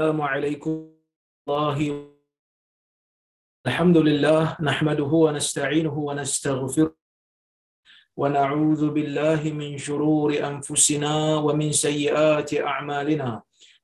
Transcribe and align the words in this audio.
السلام 0.00 0.20
عليكم 0.20 0.74
الله. 1.44 1.78
الحمد 3.66 3.98
لله 4.08 4.56
نحمده 4.68 5.12
ونستعينه 5.26 5.92
ونستغفره 5.92 6.92
ونعوذ 8.16 8.82
بالله 8.96 9.40
من 9.60 9.76
شرور 9.76 10.30
أنفسنا 10.40 11.36
ومن 11.44 11.68
سيئات 11.72 12.50
أعمالنا. 12.54 13.42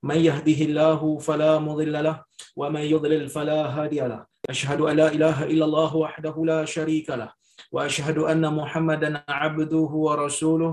من 0.08 0.18
يهده 0.28 0.60
الله 0.68 1.00
فلا 1.18 1.52
مضل 1.58 1.92
له 2.08 2.24
ومن 2.56 2.80
يضلل 2.80 3.28
فلا 3.28 3.60
هادي 3.76 4.00
له. 4.00 4.24
أشهد 4.48 4.80
أن 4.88 4.96
لا 4.96 5.08
إله 5.12 5.44
إلا 5.52 5.64
الله 5.68 5.96
وحده 5.96 6.36
لا 6.52 6.64
شريك 6.64 7.10
له. 7.10 7.30
وأشهد 7.72 8.18
أن 8.32 8.44
محمدا 8.60 9.24
عبده 9.28 9.92
ورسوله. 10.06 10.72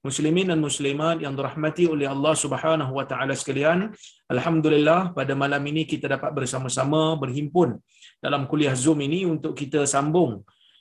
muslimin 0.00 0.48
dan 0.48 0.58
muslimat 0.60 1.20
yang 1.20 1.36
dirahmati 1.36 1.84
oleh 1.84 2.08
Allah 2.08 2.32
Subhanahu 2.32 2.92
wa 2.98 3.04
taala 3.04 3.36
sekalian. 3.36 3.92
Alhamdulillah 4.32 5.12
pada 5.12 5.32
malam 5.36 5.60
ini 5.68 5.84
kita 5.84 6.08
dapat 6.08 6.32
bersama-sama 6.32 7.20
berhimpun 7.20 7.76
dalam 8.20 8.48
kuliah 8.48 8.72
Zoom 8.72 9.04
ini 9.04 9.28
untuk 9.28 9.52
kita 9.52 9.84
sambung 9.84 10.40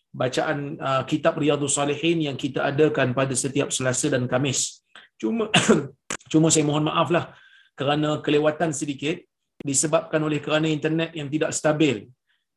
bacaan 0.10 0.80
uh, 0.80 1.04
kitab 1.06 1.38
Riyadhus 1.38 1.78
Salihin 1.78 2.26
yang 2.32 2.38
kita 2.40 2.66
adakan 2.66 3.14
pada 3.14 3.36
setiap 3.36 3.70
Selasa 3.70 4.08
dan 4.10 4.26
Kamis. 4.26 4.82
Cuma 5.20 5.52
cuma 6.32 6.48
saya 6.54 6.64
mohon 6.64 6.88
maaf 6.88 7.12
lah 7.12 7.36
kerana 7.76 8.24
kelewatan 8.24 8.72
sedikit 8.72 9.20
disebabkan 9.60 10.24
oleh 10.24 10.40
kerana 10.40 10.72
internet 10.72 11.12
yang 11.12 11.28
tidak 11.28 11.52
stabil 11.52 12.08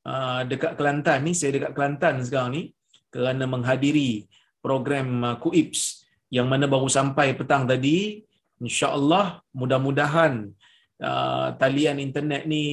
uh, 0.07 0.47
dekat 0.47 0.79
Kelantan 0.79 1.27
ni 1.27 1.35
saya 1.35 1.59
dekat 1.59 1.75
Kelantan 1.75 2.23
sekarang 2.23 2.51
ni 2.55 2.63
kerana 3.11 3.45
menghadiri 3.51 4.27
program 4.63 5.09
uh, 5.27 5.37
KUIPS 5.43 6.02
yang 6.33 6.49
mana 6.49 6.65
baru 6.65 6.89
sampai 6.89 7.37
petang 7.37 7.69
tadi 7.69 8.25
insya-Allah 8.57 9.45
mudah-mudahan 9.53 10.49
uh, 10.97 11.49
talian 11.61 12.01
internet 12.01 12.49
ni 12.49 12.65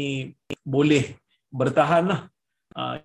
boleh 0.64 1.20
bertahan 1.52 2.08
lah. 2.08 2.22
Uh, 2.72 2.96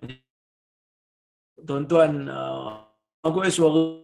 tuan-tuan 1.59 2.31
uh, 2.31 2.87
aku 3.19 3.43
suara. 3.51 3.99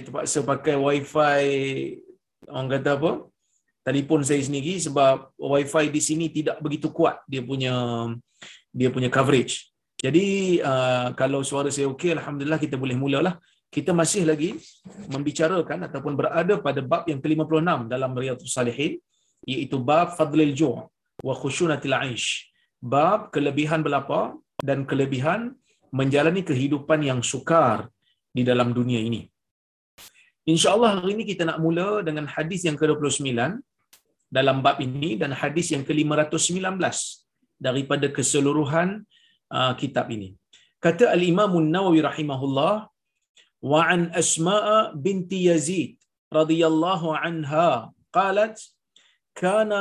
Terpaksa 0.00 0.40
pakai 0.40 0.80
wifi 0.80 2.00
orang 2.48 2.72
kata 2.72 2.96
apa? 2.96 3.10
Telefon 3.84 4.24
saya 4.24 4.40
sendiri 4.40 4.80
sebab 4.80 5.36
wifi 5.36 5.92
di 5.92 6.00
sini 6.00 6.32
tidak 6.32 6.56
begitu 6.64 6.88
kuat. 6.88 7.20
Dia 7.28 7.44
punya 7.44 7.74
dia 8.72 8.88
punya 8.88 9.12
coverage. 9.12 9.68
Jadi 10.00 10.56
uh, 10.64 11.12
kalau 11.12 11.44
suara 11.44 11.68
saya 11.68 11.92
okey 11.92 12.16
alhamdulillah 12.16 12.56
kita 12.56 12.80
boleh 12.80 12.96
mulalah 12.96 13.36
kita 13.74 13.90
masih 14.00 14.22
lagi 14.30 14.50
membicarakan 15.14 15.86
ataupun 15.86 16.12
berada 16.20 16.54
pada 16.66 16.80
bab 16.90 17.06
yang 17.10 17.20
ke-56 17.22 17.86
dalam 17.92 18.10
Riyadhus 18.20 18.54
Salihin 18.58 18.98
iaitu 19.46 19.78
bab 19.90 20.18
fadlil 20.18 20.52
ju' 20.60 20.78
wa 21.26 21.34
khushunatil 21.40 21.94
'aish. 21.94 22.28
Bab 22.92 23.30
kelebihan 23.34 23.80
belapa 23.86 24.20
dan 24.68 24.82
kelebihan 24.90 25.54
menjalani 25.94 26.42
kehidupan 26.50 27.00
yang 27.10 27.20
sukar 27.30 27.86
di 28.36 28.42
dalam 28.50 28.74
dunia 28.78 28.98
ini. 29.08 29.22
Insya-Allah 30.50 30.90
hari 30.98 31.14
ini 31.14 31.24
kita 31.30 31.46
nak 31.46 31.58
mula 31.62 32.02
dengan 32.02 32.26
hadis 32.34 32.66
yang 32.66 32.74
ke-29 32.74 33.30
dalam 34.36 34.56
bab 34.66 34.82
ini 34.82 35.14
dan 35.20 35.30
hadis 35.30 35.70
yang 35.74 35.86
ke-519 35.86 36.74
daripada 37.66 38.06
keseluruhan 38.10 39.06
uh, 39.54 39.72
kitab 39.78 40.10
ini. 40.10 40.34
Kata 40.82 41.12
Al-Imam 41.14 41.54
An-Nawawi 41.60 42.00
rahimahullah 42.10 42.89
وعن 43.62 44.00
أسماء 44.16 44.94
بنت 44.96 45.32
يزيد 45.32 45.96
رضي 46.32 46.66
الله 46.66 47.02
عنها 47.16 47.92
قالت 48.12 48.56
كان 49.34 49.72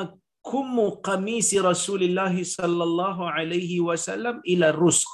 كم 0.43 0.75
قميص 0.89 1.49
رسول 1.55 2.01
الله 2.03 2.43
صلى 2.43 2.83
الله 2.83 3.17
عليه 3.31 3.79
وسلم 3.79 4.41
إلى 4.47 4.69
الرسخ 4.69 5.11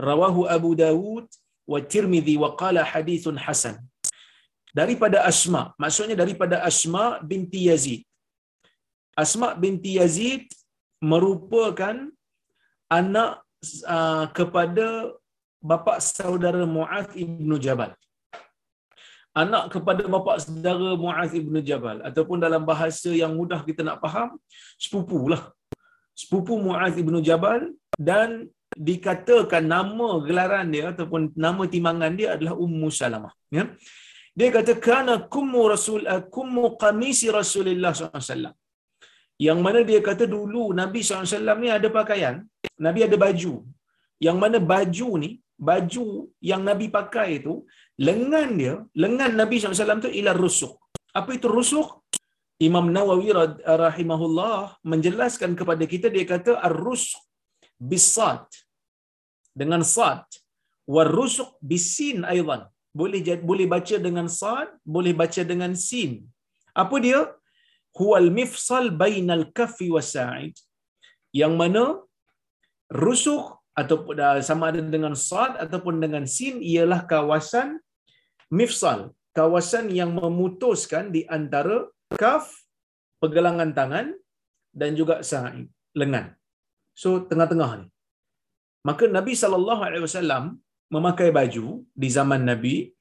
رواه 0.00 0.54
أبو 0.54 0.74
داود 0.74 1.26
والترمذي 1.66 2.36
وقال 2.36 2.76
حديث 2.80 3.28
حسن 3.28 3.76
daripada 4.74 5.22
Asma 5.22 5.70
maksudnya 5.78 6.18
daripada 6.18 6.58
Asma 6.66 7.22
binti 7.22 7.70
Yazid 7.70 8.02
Asma 9.14 9.54
binti 9.54 10.02
Yazid 10.02 10.50
merupakan 10.98 12.10
anak 12.90 13.46
uh, 13.86 14.26
kepada 14.34 15.14
bapa 15.70 15.94
saudara 16.06 16.64
Muaz 16.76 17.08
ibnu 17.24 17.56
Jabal. 17.66 17.92
Anak 19.42 19.64
kepada 19.74 20.02
bapa 20.14 20.32
saudara 20.44 20.90
Muaz 21.04 21.32
ibnu 21.40 21.60
Jabal 21.68 21.98
ataupun 22.08 22.38
dalam 22.44 22.62
bahasa 22.70 23.10
yang 23.22 23.32
mudah 23.38 23.60
kita 23.68 23.82
nak 23.88 23.98
faham, 24.04 24.30
sepupu 24.84 25.20
lah. 25.32 25.42
Sepupu 26.20 26.54
Muaz 26.66 26.94
ibnu 27.02 27.18
Jabal 27.28 27.60
dan 28.10 28.30
dikatakan 28.88 29.64
nama 29.74 30.08
gelaran 30.26 30.66
dia 30.74 30.84
ataupun 30.92 31.22
nama 31.46 31.62
timangan 31.74 32.12
dia 32.18 32.28
adalah 32.36 32.54
Ummu 32.64 32.88
Salamah. 33.00 33.32
Ya. 33.56 33.64
Dia 34.38 34.48
kata 34.56 34.72
kana 34.86 35.14
kummu 35.34 35.60
rasul 35.72 36.02
kummu 36.34 36.64
qamisi 36.82 37.26
Rasulullah 37.40 37.92
SAW. 37.94 38.50
Yang 39.46 39.58
mana 39.66 39.80
dia 39.88 40.00
kata 40.08 40.24
dulu 40.34 40.62
Nabi 40.80 41.00
SAW 41.06 41.58
ni 41.62 41.70
ada 41.76 41.88
pakaian, 41.98 42.34
Nabi 42.86 43.00
ada 43.06 43.16
baju. 43.24 43.54
Yang 44.26 44.36
mana 44.42 44.58
baju 44.72 45.08
ni 45.22 45.30
baju 45.58 46.06
yang 46.50 46.62
Nabi 46.68 46.86
pakai 46.90 47.28
itu, 47.38 47.54
lengan 47.98 48.48
dia, 48.60 48.74
lengan 49.02 49.32
Nabi 49.40 49.58
SAW 49.62 50.02
itu 50.02 50.10
ila 50.20 50.32
rusuk. 50.34 50.74
Apa 51.14 51.30
itu 51.38 51.46
rusuk? 51.46 52.02
Imam 52.62 52.86
Nawawi 52.94 53.30
rahimahullah 53.66 54.78
menjelaskan 54.86 55.58
kepada 55.58 55.84
kita, 55.92 56.06
dia 56.14 56.26
kata, 56.26 56.52
ar-rusuk 56.68 57.22
bisad. 57.78 58.46
Dengan 59.54 59.82
sad. 59.86 60.26
War-rusuk 60.94 61.50
bisin 61.62 62.26
aydan. 62.26 62.62
Boleh 62.94 63.20
boleh 63.42 63.66
baca 63.74 63.96
dengan 64.06 64.26
sad, 64.40 64.68
boleh 64.86 65.14
baca 65.20 65.42
dengan 65.42 65.72
sin. 65.74 66.10
Apa 66.82 66.98
dia? 67.04 67.20
Huwal 67.98 68.30
mifsal 68.38 68.90
bainal 69.02 69.44
kafi 69.58 69.86
wa 69.96 70.02
sa'id. 70.02 70.54
Yang 71.40 71.54
mana 71.60 71.82
rusuk 72.90 73.44
atau 73.74 73.96
sama 74.48 74.70
ada 74.70 74.80
dengan 74.94 75.14
sad 75.18 75.58
ataupun 75.64 75.98
dengan 76.04 76.24
sin 76.36 76.62
ialah 76.62 77.00
kawasan 77.12 77.68
mifsal. 78.58 79.10
Kawasan 79.34 79.90
yang 79.90 80.14
memutuskan 80.14 81.10
di 81.10 81.26
antara 81.26 81.90
kaf 82.14 82.54
pergelangan 83.18 83.74
tangan 83.78 84.06
dan 84.70 84.94
juga 84.94 85.26
sa'id 85.26 85.66
lengan. 86.00 86.26
So 86.94 87.26
tengah-tengah 87.30 87.70
ni. 87.82 87.86
Maka 88.86 89.04
Nabi 89.10 89.32
sallallahu 89.42 89.82
alaihi 89.86 90.04
wasallam 90.06 90.44
memakai 90.94 91.34
baju 91.34 91.82
di 92.02 92.08
zaman 92.16 92.46
Nabi 92.46 92.94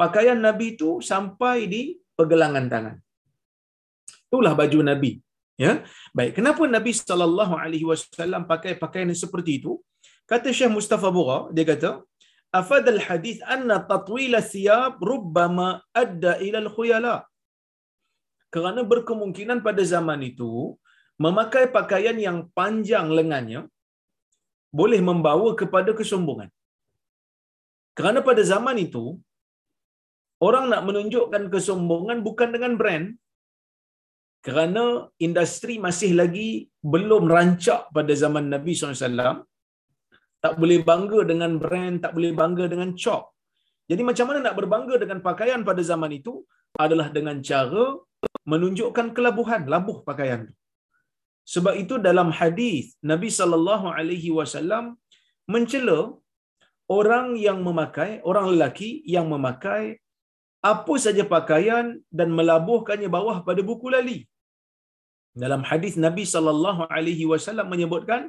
pakaian 0.00 0.38
Nabi 0.46 0.78
itu 0.78 0.90
sampai 1.10 1.66
di 1.66 1.82
pergelangan 2.14 2.66
tangan. 2.72 2.96
Itulah 4.30 4.54
baju 4.60 4.78
Nabi 4.90 5.12
ya. 5.64 5.72
Baik 6.16 6.38
kenapa 6.38 6.62
Nabi 6.76 6.92
sallallahu 6.94 7.54
alaihi 7.64 7.86
wasallam 7.90 8.44
pakai 8.52 8.78
pakaian 8.78 9.10
seperti 9.24 9.58
itu 9.58 9.72
Kata 10.30 10.48
Syekh 10.56 10.72
Mustafa 10.76 11.08
Bura, 11.16 11.38
dia 11.54 11.64
kata, 11.70 11.90
afad 12.58 12.84
al-hadith 12.94 13.40
anna 13.54 13.76
tatwil 13.90 14.34
thiyab 14.52 15.02
rubbama 15.10 15.68
adda 16.02 16.32
ila 16.46 16.58
al-khuyala. 16.64 17.16
Kerana 18.54 18.80
berkemungkinan 18.92 19.58
pada 19.66 19.82
zaman 19.94 20.20
itu 20.30 20.52
memakai 21.24 21.64
pakaian 21.76 22.18
yang 22.26 22.38
panjang 22.58 23.08
lengannya 23.18 23.60
boleh 24.80 25.00
membawa 25.08 25.50
kepada 25.60 25.90
kesombongan. 25.98 26.50
Kerana 27.98 28.20
pada 28.28 28.42
zaman 28.52 28.76
itu, 28.86 29.04
orang 30.46 30.66
nak 30.72 30.82
menunjukkan 30.88 31.44
kesombongan 31.54 32.18
bukan 32.28 32.50
dengan 32.54 32.74
brand, 32.80 33.06
kerana 34.46 34.84
industri 35.26 35.74
masih 35.86 36.10
lagi 36.20 36.48
belum 36.94 37.24
rancak 37.34 37.80
pada 37.96 38.12
zaman 38.22 38.46
Nabi 38.54 38.72
SAW, 38.72 39.44
tak 40.44 40.54
boleh 40.60 40.78
bangga 40.90 41.20
dengan 41.30 41.52
brand, 41.62 41.96
tak 42.04 42.12
boleh 42.16 42.32
bangga 42.40 42.64
dengan 42.72 42.90
cop. 43.02 43.22
Jadi 43.90 44.02
macam 44.08 44.26
mana 44.28 44.38
nak 44.46 44.56
berbangga 44.58 44.94
dengan 45.02 45.18
pakaian 45.28 45.60
pada 45.68 45.82
zaman 45.90 46.10
itu 46.18 46.34
adalah 46.84 47.08
dengan 47.16 47.36
cara 47.48 47.84
menunjukkan 48.52 49.06
kelabuhan, 49.16 49.62
labuh 49.74 49.98
pakaian 50.08 50.40
itu. 50.46 50.54
Sebab 51.54 51.74
itu 51.82 51.94
dalam 52.08 52.28
hadis 52.38 52.94
Nabi 53.10 53.28
sallallahu 53.38 53.86
alaihi 53.98 54.30
wasallam 54.38 54.84
mencela 55.52 56.00
orang 56.98 57.26
yang 57.46 57.58
memakai 57.66 58.10
orang 58.30 58.46
lelaki 58.52 58.90
yang 59.14 59.26
memakai 59.34 59.82
apa 60.70 60.94
saja 61.04 61.24
pakaian 61.36 61.86
dan 62.18 62.28
melabuhkannya 62.38 63.08
bawah 63.16 63.36
pada 63.48 63.60
buku 63.70 63.88
lali. 63.94 64.18
Dalam 65.42 65.62
hadis 65.70 65.94
Nabi 66.06 66.24
sallallahu 66.34 66.84
alaihi 66.96 67.24
wasallam 67.32 67.66
menyebutkan 67.72 68.22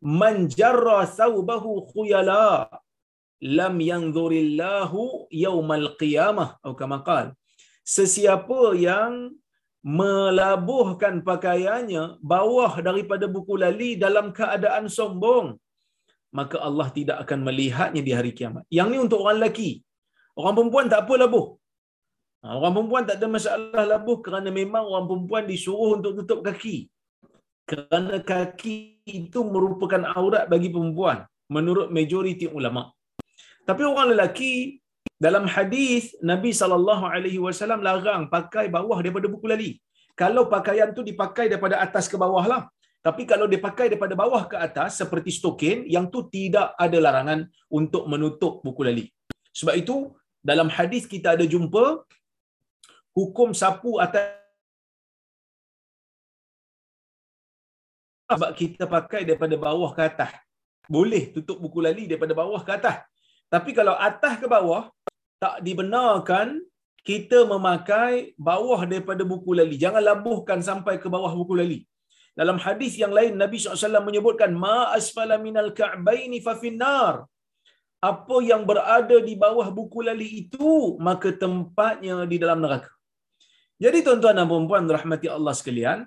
man 0.00 0.48
jarra 0.60 1.00
thawbahu 1.18 1.72
khuyala 1.90 2.68
lam 3.58 3.74
yanzurillahu 3.90 5.30
yaumal 5.44 5.88
qiyamah 6.00 6.48
atau 6.62 6.74
kama 6.80 6.98
qala 7.08 7.32
sesiapa 7.96 8.62
yang 8.88 9.14
melabuhkan 10.00 11.22
pakaiannya 11.30 12.04
bawah 12.32 12.72
daripada 12.88 13.26
buku 13.34 13.54
lali 13.64 13.90
dalam 14.04 14.34
keadaan 14.38 14.86
sombong 14.98 15.46
maka 16.38 16.56
Allah 16.68 16.88
tidak 16.96 17.16
akan 17.24 17.40
melihatnya 17.48 18.02
di 18.08 18.12
hari 18.18 18.32
kiamat. 18.38 18.64
Yang 18.78 18.88
ni 18.92 18.98
untuk 19.04 19.18
orang 19.24 19.38
lelaki. 19.40 19.70
Orang 20.38 20.54
perempuan 20.56 20.86
tak 20.92 21.00
apa 21.04 21.14
labuh. 21.24 21.46
Ha, 22.44 22.54
orang 22.58 22.72
perempuan 22.76 23.02
tak 23.08 23.16
ada 23.18 23.28
masalah 23.36 23.84
labuh 23.92 24.18
kerana 24.26 24.48
memang 24.60 24.84
orang 24.90 25.06
perempuan 25.10 25.44
disuruh 25.48 25.90
untuk 25.98 26.12
tutup 26.20 26.40
kaki. 26.46 26.76
Kerana 27.68 28.16
kaki 28.24 29.04
itu 29.20 29.40
merupakan 29.54 30.02
aurat 30.16 30.44
bagi 30.52 30.68
perempuan 30.72 31.18
menurut 31.52 31.92
majoriti 31.96 32.48
ulama. 32.58 32.82
Tapi 33.68 33.82
orang 33.84 34.16
lelaki 34.16 34.80
dalam 35.20 35.44
hadis 35.54 36.16
Nabi 36.30 36.50
sallallahu 36.60 37.04
alaihi 37.04 37.40
wasallam 37.46 37.84
larang 37.84 38.22
pakai 38.32 38.72
bawah 38.76 38.96
daripada 39.04 39.28
buku 39.28 39.46
lali. 39.52 39.70
Kalau 40.16 40.48
pakaian 40.54 40.96
tu 40.96 41.04
dipakai 41.10 41.52
daripada 41.52 41.76
atas 41.84 42.08
ke 42.08 42.16
bawah 42.16 42.44
lah. 42.52 42.62
Tapi 43.04 43.22
kalau 43.30 43.46
dipakai 43.46 43.86
daripada 43.92 44.14
bawah 44.22 44.42
ke 44.50 44.56
atas 44.58 44.98
seperti 45.00 45.30
stokin, 45.38 45.86
yang 45.94 46.10
tu 46.14 46.26
tidak 46.32 46.74
ada 46.84 46.98
larangan 46.98 47.46
untuk 47.78 48.08
menutup 48.10 48.64
buku 48.64 48.82
lali. 48.88 49.04
Sebab 49.54 49.74
itu 49.76 49.96
dalam 50.50 50.72
hadis 50.72 51.04
kita 51.04 51.36
ada 51.36 51.44
jumpa 51.44 51.84
hukum 53.12 53.52
sapu 53.52 54.00
atas 54.06 54.37
sebab 58.28 58.50
kita 58.52 58.84
pakai 58.84 59.24
daripada 59.24 59.56
bawah 59.56 59.90
ke 59.96 60.02
atas. 60.04 60.32
Boleh 60.84 61.32
tutup 61.32 61.56
buku 61.64 61.80
lali 61.80 62.04
daripada 62.04 62.32
bawah 62.36 62.60
ke 62.60 62.72
atas. 62.76 63.04
Tapi 63.48 63.72
kalau 63.72 63.96
atas 63.96 64.36
ke 64.36 64.44
bawah, 64.44 64.92
tak 65.40 65.64
dibenarkan 65.64 66.60
kita 67.08 67.48
memakai 67.48 68.36
bawah 68.36 68.84
daripada 68.84 69.24
buku 69.24 69.56
lali. 69.56 69.80
Jangan 69.80 70.04
labuhkan 70.04 70.60
sampai 70.60 71.00
ke 71.00 71.08
bawah 71.08 71.32
buku 71.32 71.56
lali. 71.56 71.80
Dalam 72.36 72.60
hadis 72.60 72.94
yang 73.00 73.10
lain 73.10 73.34
Nabi 73.34 73.56
SAW 73.58 74.04
menyebutkan 74.04 74.52
ma 74.52 74.92
asfala 74.98 75.40
minal 75.40 75.72
ka'baini 75.72 76.38
fa 76.44 76.54
finnar. 76.60 77.24
Apa 77.98 78.36
yang 78.46 78.62
berada 78.62 79.16
di 79.28 79.34
bawah 79.34 79.68
buku 79.74 80.06
lali 80.06 80.46
itu 80.46 81.00
maka 81.02 81.34
tempatnya 81.34 82.28
di 82.30 82.36
dalam 82.38 82.62
neraka. 82.62 82.92
Jadi 83.78 83.98
tuan-tuan 84.06 84.38
dan 84.38 84.46
puan-puan 84.50 84.86
rahmati 84.86 85.26
Allah 85.30 85.54
sekalian, 85.54 85.98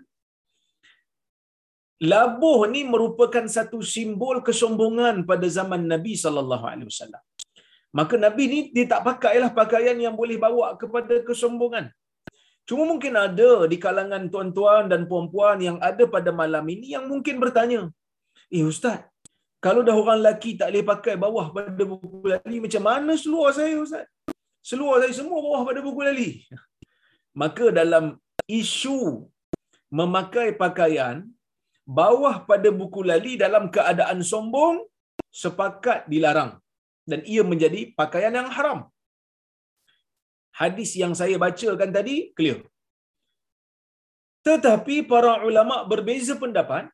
labuh 2.10 2.60
ni 2.74 2.82
merupakan 2.94 3.46
satu 3.56 3.80
simbol 3.94 4.38
kesombongan 4.48 5.16
pada 5.30 5.48
zaman 5.58 5.82
Nabi 5.94 6.14
sallallahu 6.24 6.66
alaihi 6.72 6.90
wasallam. 6.92 7.22
Maka 8.00 8.16
Nabi 8.26 8.44
ni 8.52 8.60
dia 8.76 8.86
tak 8.94 9.02
pakailah 9.10 9.52
pakaian 9.62 9.98
yang 10.06 10.16
boleh 10.22 10.38
bawa 10.46 10.68
kepada 10.82 11.16
kesombongan. 11.28 11.86
Cuma 12.70 12.84
mungkin 12.92 13.14
ada 13.26 13.50
di 13.72 13.78
kalangan 13.86 14.24
tuan-tuan 14.34 14.84
dan 14.92 15.02
puan-puan 15.10 15.58
yang 15.68 15.78
ada 15.90 16.04
pada 16.16 16.32
malam 16.42 16.66
ini 16.74 16.96
yang 16.96 17.06
mungkin 17.12 17.36
bertanya, 17.44 17.80
"Eh 18.58 18.64
ustaz, 18.72 19.00
kalau 19.66 19.82
dah 19.88 19.96
orang 20.02 20.20
lelaki 20.24 20.52
tak 20.60 20.70
boleh 20.72 20.86
pakai 20.92 21.16
bawah 21.24 21.46
pada 21.58 21.84
buku 21.92 22.26
lali, 22.34 22.58
macam 22.66 22.84
mana 22.90 23.14
seluar 23.24 23.50
saya 23.60 23.76
ustaz? 23.86 24.08
Seluar 24.70 24.96
saya 25.04 25.14
semua 25.20 25.40
bawah 25.46 25.62
pada 25.70 25.82
buku 25.88 26.02
lali." 26.08 26.30
Maka 27.42 27.66
dalam 27.80 28.06
isu 28.48 29.28
memakai 30.00 30.56
pakaian 30.64 31.28
bawah 31.86 32.36
pada 32.50 32.70
buku 32.80 33.02
lali 33.12 33.34
dalam 33.44 33.68
keadaan 33.76 34.20
sombong 34.32 34.76
sepakat 35.42 36.08
dilarang 36.12 36.52
dan 37.10 37.22
ia 37.34 37.44
menjadi 37.52 37.82
pakaian 38.00 38.36
yang 38.40 38.50
haram. 38.58 38.80
Hadis 40.62 40.92
yang 41.02 41.14
saya 41.20 41.36
bacakan 41.42 41.92
tadi 41.98 42.16
clear. 42.38 42.60
Tetapi 44.48 44.96
para 45.12 45.46
ulama 45.48 45.86
berbeza 45.92 46.34
pendapat 46.44 46.90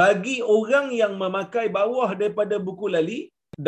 bagi 0.00 0.36
orang 0.56 0.94
yang 0.94 1.14
memakai 1.22 1.66
bawah 1.78 2.10
daripada 2.20 2.56
buku 2.66 2.86
lali 2.94 3.20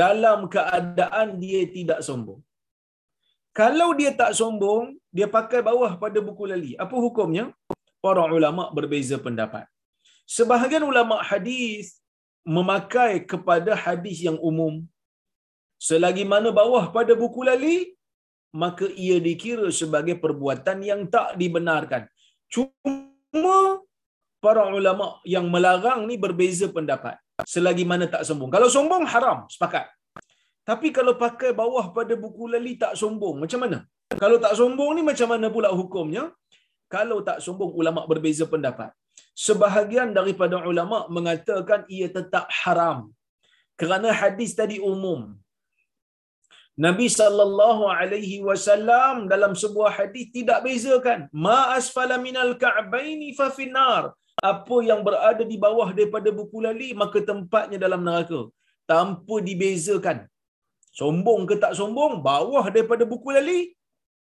dalam 0.03 0.47
keadaan 0.55 1.37
dia 1.43 1.63
tidak 1.77 2.01
sombong. 2.07 2.41
Kalau 3.55 3.95
dia 3.99 4.11
tak 4.21 4.35
sombong, 4.39 4.99
dia 5.15 5.27
pakai 5.31 5.61
bawah 5.63 5.93
pada 5.95 6.19
buku 6.19 6.45
lali. 6.51 6.73
Apa 6.85 6.97
hukumnya? 6.99 7.45
Para 8.05 8.27
ulama 8.39 8.71
berbeza 8.77 9.17
pendapat. 9.27 9.67
Sebahagian 10.25 10.85
ulama 10.89 11.21
hadis 11.21 12.01
memakai 12.49 13.21
kepada 13.33 13.77
hadis 13.77 14.25
yang 14.25 14.41
umum. 14.41 14.75
Selagi 15.77 16.25
mana 16.25 16.49
bawah 16.49 16.89
pada 16.97 17.13
buku 17.13 17.45
lali 17.45 17.93
maka 18.63 18.87
ia 19.05 19.17
dikira 19.27 19.69
sebagai 19.81 20.17
perbuatan 20.17 20.81
yang 20.91 21.01
tak 21.15 21.37
dibenarkan. 21.41 22.09
Cuma 22.49 23.85
para 24.41 24.65
ulama 24.81 25.21
yang 25.35 25.47
melarang 25.53 26.09
ni 26.09 26.17
berbeza 26.17 26.73
pendapat. 26.73 27.21
Selagi 27.45 27.85
mana 27.85 28.09
tak 28.09 28.25
sombong. 28.29 28.49
Kalau 28.57 28.69
sombong 28.73 29.05
haram. 29.13 29.45
Sepakat. 29.55 29.93
Tapi 30.65 30.89
kalau 30.97 31.21
pakai 31.21 31.53
bawah 31.53 31.93
pada 31.93 32.17
buku 32.17 32.49
lali 32.49 32.81
tak 32.81 32.97
sombong. 32.97 33.45
Macam 33.45 33.61
mana? 33.65 33.79
Kalau 34.23 34.41
tak 34.41 34.57
sombong 34.57 34.91
ni 34.97 35.03
macam 35.05 35.29
mana 35.35 35.53
pula 35.53 35.69
hukumnya? 35.81 36.33
Kalau 36.89 37.21
tak 37.29 37.45
sombong 37.45 37.73
ulama 37.77 38.09
berbeza 38.09 38.47
pendapat 38.49 38.95
sebahagian 39.35 40.11
daripada 40.19 40.63
ulama 40.71 40.99
mengatakan 41.17 41.83
ia 41.97 42.09
tetap 42.17 42.47
haram. 42.63 43.11
Kerana 43.81 44.11
hadis 44.15 44.55
tadi 44.61 44.79
umum. 44.79 45.35
Nabi 46.85 47.07
sallallahu 47.07 47.87
alaihi 47.87 48.43
wasallam 48.49 49.31
dalam 49.33 49.53
sebuah 49.63 49.91
hadis 49.99 50.27
tidak 50.37 50.59
bezakan. 50.67 51.31
Ma 51.47 51.59
asfala 51.79 52.19
minal 52.27 52.55
ka'baini 52.59 53.31
fa 53.39 53.51
finnar. 53.59 54.15
Apa 54.43 54.77
yang 54.83 55.01
berada 55.07 55.43
di 55.47 55.57
bawah 55.65 55.89
daripada 55.95 56.31
buku 56.35 56.59
lali 56.67 56.91
maka 57.03 57.19
tempatnya 57.23 57.79
dalam 57.79 58.03
neraka. 58.07 58.51
Tanpa 58.91 59.39
dibezakan. 59.49 60.27
Sombong 60.99 61.43
ke 61.51 61.55
tak 61.63 61.75
sombong 61.79 62.23
bawah 62.23 62.65
daripada 62.75 63.07
buku 63.07 63.35
lali 63.35 63.61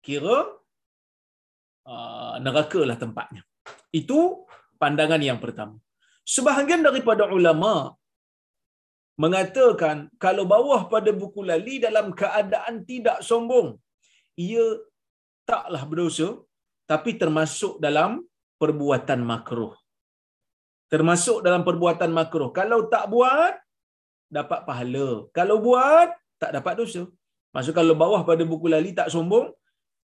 kira 0.07 0.39
uh, 1.87 2.35
neraka 2.43 2.81
lah 2.83 2.99
tempatnya. 2.99 3.43
Itu 3.95 4.44
pandangan 4.83 5.23
yang 5.29 5.39
pertama. 5.45 5.77
Sebahagian 6.35 6.83
daripada 6.89 7.25
ulama 7.39 7.75
mengatakan 9.23 9.97
kalau 10.25 10.45
bawah 10.55 10.81
pada 10.95 11.11
buku 11.21 11.41
lali 11.51 11.75
dalam 11.87 12.07
keadaan 12.21 12.83
tidak 12.91 13.19
sombong 13.29 13.69
ia 14.47 14.67
taklah 15.51 15.83
berdosa 15.91 16.29
tapi 16.91 17.11
termasuk 17.23 17.75
dalam 17.87 18.11
perbuatan 18.61 19.21
makruh. 19.31 19.73
Termasuk 20.93 21.39
dalam 21.47 21.63
perbuatan 21.69 22.11
makruh. 22.19 22.51
Kalau 22.59 22.87
tak 22.93 23.05
buat 23.13 23.55
dapat 24.37 24.61
pahala. 24.69 25.09
Kalau 25.39 25.57
buat 25.67 26.09
tak 26.43 26.51
dapat 26.57 26.75
dosa. 26.81 27.03
Maksud 27.55 27.75
kalau 27.79 27.95
bawah 28.03 28.21
pada 28.29 28.43
buku 28.53 28.67
lali 28.75 28.91
tak 28.99 29.09
sombong 29.15 29.47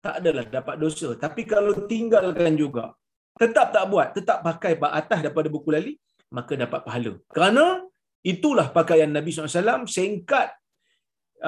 tak 0.04 0.14
adalah 0.20 0.44
dapat 0.56 0.76
dosa. 0.82 1.08
Tapi 1.24 1.42
kalau 1.52 1.74
tinggalkan 1.90 2.54
juga 2.62 2.94
tetap 3.40 3.70
tak 3.74 3.84
buat 3.86 4.08
tetap 4.16 4.38
pakai 4.42 4.74
atas 5.00 5.18
daripada 5.24 5.48
buku 5.48 5.70
lali 5.70 5.92
maka 6.28 6.52
dapat 6.58 6.80
pahala 6.84 7.12
kerana 7.32 7.88
Itulah 8.32 8.66
pakaian 8.74 9.10
Nabi 9.16 9.30
SAW 9.30 9.86
singkat 9.86 10.48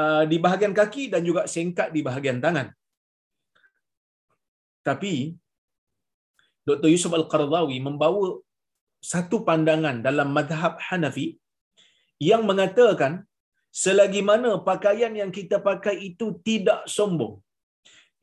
uh, 0.00 0.23
di 0.30 0.37
bahagian 0.44 0.75
kaki 0.80 1.11
dan 1.12 1.26
juga 1.28 1.42
singkat 1.50 1.90
di 1.90 2.00
bahagian 2.09 2.38
tangan. 2.44 2.70
Tapi 4.87 5.35
Dr. 6.62 6.88
Yusuf 6.94 7.11
Al-Qardawi 7.11 7.82
membawa 7.82 8.38
satu 9.02 9.42
pandangan 9.49 9.99
dalam 10.06 10.30
madhab 10.30 10.78
Hanafi 10.78 11.26
yang 12.23 12.47
mengatakan 12.47 13.12
selagi 13.82 14.23
mana 14.30 14.50
pakaian 14.70 15.12
yang 15.20 15.32
kita 15.38 15.59
pakai 15.59 15.97
itu 16.09 16.26
tidak 16.49 16.80
sombong 16.87 17.35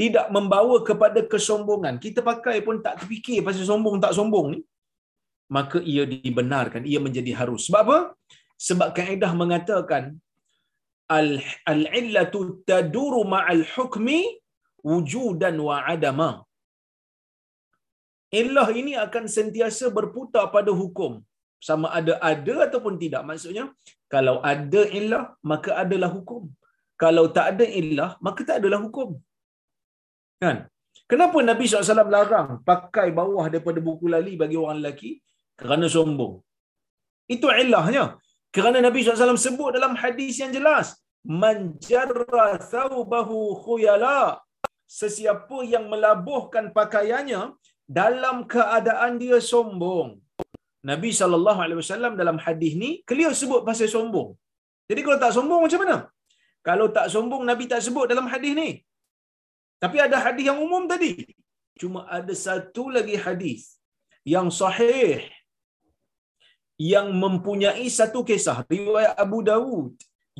tidak 0.01 0.25
membawa 0.35 0.77
kepada 0.89 1.19
kesombongan. 1.31 1.95
Kita 2.05 2.19
pakai 2.29 2.57
pun 2.65 2.77
tak 2.85 2.95
terfikir 3.01 3.39
pasal 3.45 3.65
sombong 3.69 3.97
tak 4.05 4.13
sombong 4.17 4.47
ni. 4.53 4.59
Maka 5.55 5.77
ia 5.91 6.03
dibenarkan 6.13 6.83
ia 6.91 6.99
menjadi 7.05 7.31
harus. 7.39 7.61
Sebab 7.67 7.81
apa? 7.85 7.99
Sebab 8.67 8.89
kaedah 8.97 9.31
mengatakan 9.41 10.03
al 11.17 11.29
al 11.71 11.81
illatu 11.99 12.39
taduru 12.69 13.21
ma'al 13.33 13.63
hukmi 13.73 14.19
wujudan 14.89 15.57
wa 15.67 15.77
adama. 15.93 16.31
Illah 18.41 18.67
ini 18.79 18.93
akan 19.05 19.25
sentiasa 19.37 19.87
berputar 19.97 20.45
pada 20.55 20.71
hukum. 20.81 21.11
Sama 21.67 21.87
ada 21.99 22.13
ada 22.31 22.55
ataupun 22.67 22.95
tidak. 23.03 23.21
Maksudnya 23.29 23.65
kalau 24.13 24.35
ada 24.53 24.81
illah 24.99 25.23
maka 25.51 25.71
adalah 25.83 26.11
hukum. 26.17 26.43
Kalau 27.03 27.25
tak 27.37 27.47
ada 27.53 27.65
illah 27.81 28.09
maka 28.25 28.41
tak 28.49 28.57
adalah 28.61 28.81
hukum 28.85 29.09
kan 30.44 30.58
kenapa 31.12 31.38
nabi 31.50 31.65
SAW 31.67 32.15
larang 32.17 32.50
pakai 32.70 33.08
bawah 33.20 33.46
daripada 33.53 33.79
buku 33.88 34.08
lali 34.15 34.34
bagi 34.41 34.58
orang 34.63 34.79
lelaki 34.82 35.12
kerana 35.62 35.88
sombong 35.96 36.36
itu 37.36 37.48
illahnya 37.63 38.06
kerana 38.56 38.79
nabi 38.88 39.00
SAW 39.03 39.46
sebut 39.48 39.70
dalam 39.77 39.94
hadis 40.01 40.36
yang 40.44 40.51
jelas 40.58 40.88
manjarra 41.41 42.48
thawbahu 42.74 43.39
khuyala 43.63 44.20
sesiapa 45.00 45.58
yang 45.74 45.86
melabuhkan 45.94 46.72
pakaiannya 46.77 47.41
dalam 48.00 48.38
keadaan 48.53 49.20
dia 49.24 49.38
sombong 49.51 50.10
Nabi 50.89 51.10
wasallam 51.12 52.13
dalam 52.22 52.38
hadis 52.46 52.74
ni 52.82 52.89
clear 53.10 53.32
sebut 53.39 53.62
pasal 53.67 53.89
sombong. 53.96 54.29
Jadi 54.89 55.01
kalau 55.06 55.20
tak 55.24 55.32
sombong 55.36 55.62
macam 55.65 55.79
mana? 55.84 55.98
Kalau 56.67 56.88
tak 56.98 57.08
sombong 57.13 57.44
Nabi 57.50 57.65
tak 57.72 57.82
sebut 57.86 58.06
dalam 58.12 58.27
hadis 58.32 58.53
ni. 58.62 58.70
Tapi 59.84 59.98
ada 60.05 60.17
hadis 60.25 60.46
yang 60.50 60.60
umum 60.65 60.84
tadi. 60.91 61.12
Cuma 61.81 62.00
ada 62.17 62.34
satu 62.46 62.84
lagi 62.96 63.15
hadis 63.25 63.62
yang 64.34 64.48
sahih 64.60 65.22
yang 66.93 67.07
mempunyai 67.24 67.86
satu 67.98 68.22
kisah 68.29 68.57
riwayat 68.75 69.13
Abu 69.25 69.39
Dawud 69.50 69.93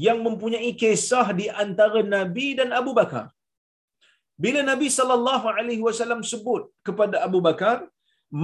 yang 0.06 0.20
mempunyai 0.26 0.72
kisah 0.82 1.28
di 1.40 1.46
antara 1.64 2.02
Nabi 2.16 2.48
dan 2.60 2.70
Abu 2.80 2.92
Bakar. 3.00 3.26
Bila 4.44 4.62
Nabi 4.72 4.88
sallallahu 4.98 5.46
alaihi 5.58 5.82
wasallam 5.88 6.22
sebut 6.32 6.64
kepada 6.88 7.26
Abu 7.28 7.40
Bakar, 7.48 7.78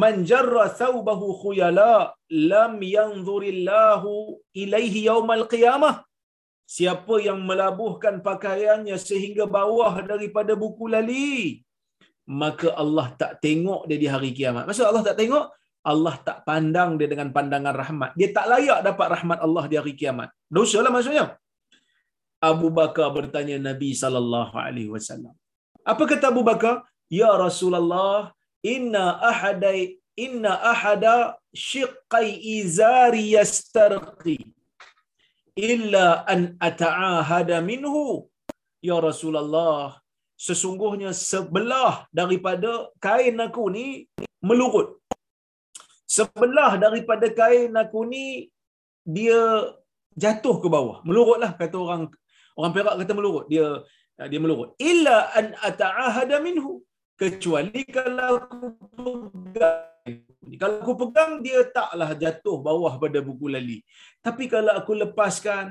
man 0.02 0.16
jarra 0.30 0.66
thawbahu 0.82 1.28
khuyala 1.42 1.94
lam 2.52 2.74
yanzurillahu 2.96 4.14
ilaihi 4.64 5.06
yaumal 5.10 5.46
qiyamah 5.54 5.96
siapa 6.76 7.16
yang 7.28 7.40
melabuhkan 7.50 8.16
pakaiannya 8.28 8.98
sehingga 9.10 9.46
bawah 9.58 9.94
daripada 10.12 10.54
buku 10.64 10.86
lali 10.96 11.38
maka 12.42 12.72
Allah 12.82 13.08
tak 13.22 13.44
tengok 13.44 13.82
dia 13.90 13.98
di 14.04 14.08
hari 14.14 14.32
kiamat. 14.38 14.64
Maksud 14.68 14.86
Allah 14.88 15.04
tak 15.08 15.18
tengok? 15.20 15.46
Allah 15.92 16.16
tak 16.28 16.38
pandang 16.48 16.96
dia 17.00 17.08
dengan 17.12 17.30
pandangan 17.36 17.76
rahmat. 17.76 18.12
Dia 18.20 18.32
tak 18.32 18.48
layak 18.52 18.80
dapat 18.88 19.08
rahmat 19.16 19.40
Allah 19.46 19.64
di 19.72 19.76
hari 19.80 19.94
kiamat. 20.00 20.32
Dosa 20.48 20.80
lah 20.80 20.92
maksudnya. 20.96 21.36
Abu 22.40 22.68
Bakar 22.72 23.08
bertanya 23.18 23.60
Nabi 23.60 23.92
sallallahu 23.92 24.56
alaihi 24.56 24.92
wasallam. 24.96 25.36
Apa 25.84 26.04
kata 26.08 26.32
Abu 26.32 26.44
Bakar? 26.48 26.88
Ya 27.12 27.32
Rasulullah 27.36 28.32
inna 28.64 29.20
ahadai 29.20 30.00
inna 30.16 30.56
ahada 30.72 31.36
shiqqai 31.52 32.40
izari 32.40 33.36
yastarqi 33.36 34.40
illa 35.58 36.26
an 36.34 36.58
ata'ahada 36.58 37.58
minhu. 37.62 38.28
Ya 38.84 38.98
rasulullah 39.00 40.00
sesungguhnya 40.36 41.16
sebelah 41.16 42.04
daripada 42.12 42.92
kain 43.00 43.40
aku 43.40 43.72
ni 43.76 44.10
melurut. 44.44 45.00
Sebelah 46.04 46.76
daripada 46.86 47.28
kain 47.32 47.72
aku 47.84 48.04
ni 48.06 48.26
dia 49.08 49.40
jatuh 50.20 50.56
ke 50.64 50.68
bawah. 50.68 51.00
Melurutlah 51.08 51.52
kata 51.56 51.78
orang 51.80 52.04
orang 52.60 52.74
Perak 52.76 52.96
kata 53.02 53.14
melurut. 53.16 53.46
Dia 53.48 53.68
dia 54.32 54.40
melurut. 54.44 54.76
Illa 54.92 55.32
an 55.40 55.56
ata'ahada 55.70 56.38
minhu. 56.44 56.84
Kecuali 57.14 57.86
kalau 57.88 58.42
aku 58.42 58.68
pegang 59.32 59.93
kalau 60.62 60.78
aku 60.84 60.94
pegang 61.02 61.32
dia 61.46 61.60
taklah 61.76 62.12
jatuh 62.24 62.58
bawah 62.68 62.94
pada 63.04 63.20
buku 63.28 63.48
lali. 63.56 63.80
Tapi 64.26 64.52
kalau 64.54 64.72
aku 64.80 64.94
lepaskan 65.04 65.66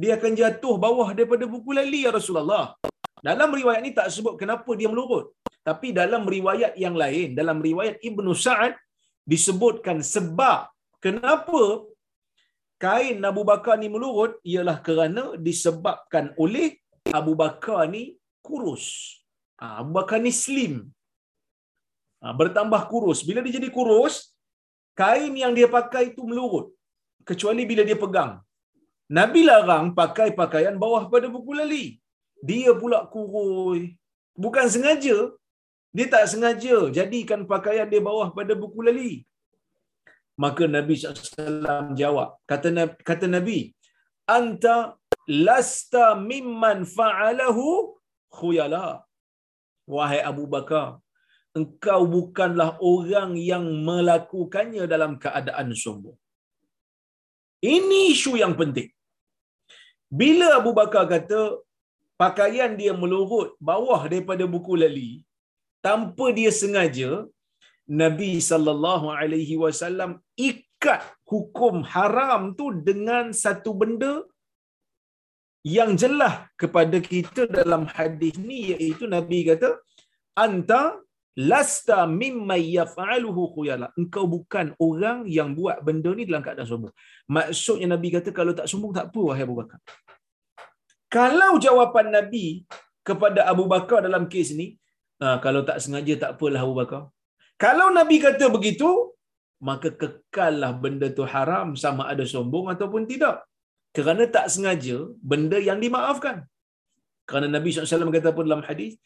dia 0.00 0.12
akan 0.18 0.32
jatuh 0.40 0.74
bawah 0.84 1.08
daripada 1.16 1.44
buku 1.54 1.70
lali 1.78 2.00
ya 2.06 2.12
Rasulullah. 2.18 2.64
Dalam 3.28 3.50
riwayat 3.58 3.80
ni 3.84 3.92
tak 3.98 4.08
sebut 4.14 4.34
kenapa 4.40 4.70
dia 4.80 4.88
melurut. 4.92 5.26
Tapi 5.68 5.90
dalam 6.00 6.24
riwayat 6.36 6.72
yang 6.84 6.96
lain 7.02 7.36
dalam 7.40 7.58
riwayat 7.68 7.96
Ibnu 8.08 8.32
Sa'ad 8.44 8.74
disebutkan 9.32 9.98
sebab 10.14 10.70
kenapa 11.04 11.62
kain 12.84 13.18
Abu 13.30 13.42
Bakar 13.50 13.76
ni 13.82 13.88
melurut 13.92 14.38
ialah 14.52 14.78
kerana 14.86 15.34
disebabkan 15.48 16.32
oleh 16.44 16.78
Abu 17.18 17.32
Bakar 17.42 17.90
ni 17.94 18.16
kurus. 18.46 18.86
Ha, 19.60 19.82
Abu 19.82 19.90
Bakar 19.98 20.18
ni 20.22 20.32
slim. 20.32 20.74
Ha, 22.22 22.32
bertambah 22.40 22.82
kurus. 22.92 23.20
Bila 23.28 23.40
dia 23.44 23.54
jadi 23.58 23.68
kurus, 23.76 24.14
kain 25.00 25.32
yang 25.42 25.52
dia 25.58 25.68
pakai 25.76 26.02
itu 26.10 26.22
melurut. 26.30 26.66
Kecuali 27.28 27.62
bila 27.70 27.82
dia 27.88 27.98
pegang. 28.04 28.32
Nabi 29.18 29.40
larang 29.48 29.86
pakai 30.00 30.28
pakaian 30.40 30.76
bawah 30.84 31.02
pada 31.12 31.26
buku 31.34 31.52
lali. 31.60 31.84
Dia 32.48 32.72
pula 32.80 32.98
kurus. 33.14 33.82
Bukan 34.44 34.66
sengaja. 34.74 35.18
Dia 35.96 36.06
tak 36.12 36.24
sengaja 36.32 36.76
jadikan 36.96 37.40
pakaian 37.52 37.88
dia 37.92 38.02
bawah 38.08 38.28
pada 38.38 38.52
buku 38.62 38.80
lali. 38.88 39.12
Maka 40.42 40.64
Nabi 40.76 40.94
SAW 41.00 41.96
jawab. 42.00 42.36
Kata, 42.50 42.68
kata 43.08 43.26
Nabi, 43.36 43.58
Anta 44.36 44.76
lasta 45.46 46.06
mimman 46.30 46.78
fa'alahu 46.96 47.66
khuyala 48.36 48.86
wahai 49.94 50.20
Abu 50.30 50.44
Bakar, 50.54 50.86
engkau 51.58 52.00
bukanlah 52.16 52.70
orang 52.92 53.30
yang 53.50 53.64
melakukannya 53.88 54.84
dalam 54.92 55.12
keadaan 55.24 55.68
sombong. 55.82 56.18
Ini 57.74 58.00
isu 58.14 58.32
yang 58.42 58.54
penting. 58.60 58.90
Bila 60.20 60.48
Abu 60.58 60.70
Bakar 60.78 61.04
kata 61.14 61.40
pakaian 62.22 62.72
dia 62.80 62.92
melurut 63.02 63.48
bawah 63.68 64.00
daripada 64.10 64.44
buku 64.54 64.74
lali 64.82 65.12
tanpa 65.86 66.26
dia 66.38 66.52
sengaja, 66.60 67.10
Nabi 68.02 68.32
sallallahu 68.50 69.06
alaihi 69.18 69.56
wasallam 69.64 70.10
ikat 70.50 71.02
hukum 71.32 71.74
haram 71.94 72.42
tu 72.58 72.66
dengan 72.88 73.26
satu 73.44 73.70
benda 73.80 74.14
yang 75.76 75.92
jelas 76.02 76.34
kepada 76.60 76.98
kita 77.10 77.42
dalam 77.58 77.82
hadis 77.96 78.34
ni 78.48 78.58
iaitu 78.72 79.04
Nabi 79.14 79.38
kata 79.50 79.70
anta 80.44 80.82
lasta 81.36 82.08
mimma 82.20 82.56
yaf'aluhu 82.56 83.52
khuyala. 83.54 83.92
Engkau 84.00 84.24
bukan 84.24 84.72
orang 84.80 85.28
yang 85.28 85.52
buat 85.52 85.84
benda 85.86 86.10
ni 86.16 86.24
dalam 86.28 86.40
keadaan 86.40 86.68
sombong. 86.68 86.94
Maksudnya 87.28 87.86
Nabi 87.94 88.08
kata 88.16 88.32
kalau 88.32 88.52
tak 88.56 88.66
sombong 88.72 88.92
tak 88.96 89.12
apa 89.12 89.20
wahai 89.28 89.44
Abu 89.44 89.56
Bakar. 89.60 89.78
Kalau 91.12 91.60
jawapan 91.60 92.06
Nabi 92.18 92.64
kepada 93.04 93.46
Abu 93.52 93.64
Bakar 93.68 94.00
dalam 94.06 94.24
kes 94.32 94.56
ni 94.56 94.74
ha, 95.22 95.38
kalau 95.44 95.62
tak 95.68 95.78
sengaja 95.84 96.14
tak 96.22 96.30
apalah 96.40 96.64
Abu 96.64 96.74
Bakar. 96.80 97.02
Kalau 97.60 97.88
Nabi 97.92 98.16
kata 98.18 98.48
begitu 98.56 98.88
maka 99.68 99.88
kekallah 100.02 100.72
benda 100.76 101.08
tu 101.08 101.24
haram 101.24 101.72
sama 101.82 102.08
ada 102.12 102.24
sombong 102.24 102.66
ataupun 102.72 103.04
tidak. 103.08 103.44
Kerana 103.96 104.28
tak 104.28 104.52
sengaja 104.52 105.08
benda 105.24 105.56
yang 105.56 105.80
dimaafkan. 105.80 106.44
Kerana 107.28 107.48
Nabi 107.48 107.72
SAW 107.72 108.12
kata 108.12 108.30
pun 108.36 108.44
dalam 108.44 108.60
hadis, 108.68 109.00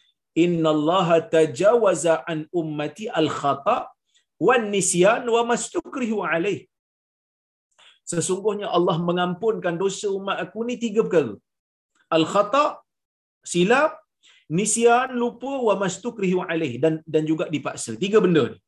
Inna 0.45 0.71
Allah 0.77 1.09
tajawaza 1.35 2.23
an 2.33 2.47
ummati 2.61 3.07
al-khata 3.21 3.91
wan 4.39 4.71
nisyan 4.75 5.27
wa 5.27 5.43
mastukrihu 5.51 6.23
alaih. 6.23 6.61
Sesungguhnya 8.11 8.67
Allah 8.77 8.97
mengampunkan 8.99 9.75
dosa 9.79 10.07
umat 10.19 10.39
aku 10.45 10.67
ni 10.69 10.75
tiga 10.85 11.03
perkara. 11.07 11.35
Al-khata, 12.11 12.83
silap, 13.53 14.03
nisyan, 14.51 15.15
lupa, 15.15 15.53
wa 15.69 15.75
mastukrihu 15.83 16.43
alaih. 16.43 16.79
Dan, 16.83 16.95
dan 17.07 17.23
juga 17.23 17.47
dipaksa. 17.47 17.95
Tiga 17.95 18.19
benda 18.19 18.45
ni. 18.51 18.59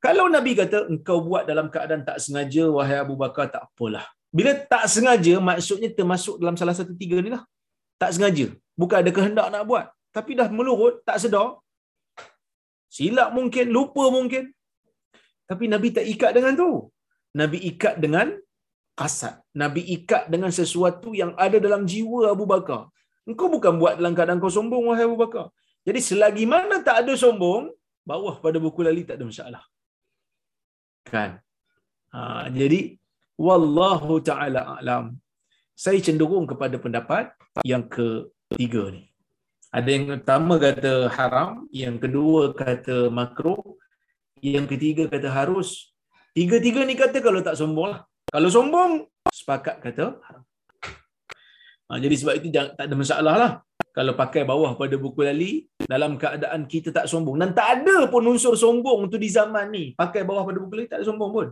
Kalau 0.00 0.32
Nabi 0.32 0.52
kata, 0.56 0.88
engkau 0.92 1.20
buat 1.28 1.44
dalam 1.44 1.68
keadaan 1.72 2.04
tak 2.08 2.20
sengaja, 2.24 2.64
wahai 2.72 2.98
Abu 3.04 3.16
Bakar, 3.20 3.52
tak 3.52 3.68
apalah. 3.68 4.04
Bila 4.32 4.52
tak 4.72 4.84
sengaja, 4.88 5.36
maksudnya 5.48 5.88
termasuk 5.92 6.40
dalam 6.40 6.56
salah 6.60 6.72
satu 6.72 6.92
tiga 6.96 7.20
ni 7.24 7.28
lah. 7.32 7.44
Tak 8.00 8.16
sengaja. 8.16 8.46
Bukan 8.80 8.96
ada 9.02 9.10
kehendak 9.12 9.46
nak 9.52 9.64
buat. 9.68 9.86
Tapi 10.16 10.34
dah 10.38 10.48
melurut, 10.50 10.94
tak 11.08 11.18
sedar. 11.22 11.48
Silap 12.96 13.30
mungkin, 13.36 13.66
lupa 13.76 14.04
mungkin. 14.10 14.44
Tapi 15.50 15.64
Nabi 15.72 15.88
tak 15.96 16.06
ikat 16.12 16.32
dengan 16.36 16.54
tu. 16.62 16.70
Nabi 17.40 17.58
ikat 17.70 17.94
dengan 18.04 18.34
kasat. 18.98 19.34
Nabi 19.62 19.82
ikat 19.96 20.26
dengan 20.32 20.50
sesuatu 20.50 21.10
yang 21.20 21.32
ada 21.44 21.58
dalam 21.66 21.82
jiwa 21.92 22.34
Abu 22.34 22.46
Bakar. 22.52 22.82
Engkau 23.28 23.48
bukan 23.54 23.78
buat 23.80 23.94
dalam 23.98 24.14
keadaan 24.16 24.42
kau 24.42 24.50
sombong, 24.50 24.90
wahai 24.90 25.06
Abu 25.06 25.18
Bakar. 25.18 25.46
Jadi 25.86 26.00
selagi 26.08 26.44
mana 26.54 26.82
tak 26.88 27.02
ada 27.02 27.12
sombong, 27.14 27.70
bawah 28.06 28.34
pada 28.44 28.58
buku 28.64 28.80
lali 28.86 29.02
tak 29.08 29.18
ada 29.18 29.24
masalah. 29.30 29.62
Kan? 31.06 31.38
Ha, 32.14 32.50
jadi, 32.50 32.98
Wallahu 33.40 34.20
ta'ala 34.20 34.76
a'lam. 34.76 35.16
Saya 35.72 35.98
cenderung 36.06 36.44
kepada 36.44 36.76
pendapat 36.76 37.32
yang 37.64 37.88
ketiga 37.88 38.92
ni. 38.92 39.09
Ada 39.70 39.86
yang 39.86 40.04
pertama 40.10 40.58
kata 40.58 41.06
haram, 41.14 41.70
yang 41.70 41.96
kedua 42.02 42.50
kata 42.58 43.06
makruh, 43.06 43.78
yang 44.42 44.66
ketiga 44.66 45.06
kata 45.06 45.30
harus. 45.30 45.94
Tiga-tiga 46.34 46.82
ni 46.82 46.98
kata 46.98 47.22
kalau 47.22 47.38
tak 47.38 47.54
sombong 47.54 47.94
lah. 47.94 48.00
Kalau 48.34 48.48
sombong, 48.50 49.06
sepakat 49.30 49.78
kata 49.78 50.18
haram. 50.26 50.42
Ha, 51.90 51.98
jadi 52.02 52.14
sebab 52.18 52.34
itu 52.38 52.50
tak 52.54 52.86
ada 52.86 52.94
masalah 52.98 53.34
lah. 53.38 53.52
Kalau 53.90 54.14
pakai 54.14 54.46
bawah 54.46 54.78
pada 54.78 54.94
buku 54.94 55.26
lali, 55.26 55.66
dalam 55.82 56.14
keadaan 56.14 56.66
kita 56.70 56.94
tak 56.94 57.10
sombong. 57.10 57.38
Dan 57.38 57.50
tak 57.50 57.82
ada 57.82 58.06
pun 58.06 58.22
unsur 58.26 58.54
sombong 58.54 59.10
tu 59.10 59.18
di 59.18 59.26
zaman 59.26 59.70
ni. 59.74 59.94
Pakai 59.98 60.22
bawah 60.22 60.46
pada 60.46 60.62
buku 60.62 60.74
lali, 60.78 60.86
tak 60.90 61.02
ada 61.02 61.10
sombong 61.10 61.30
pun. 61.34 61.46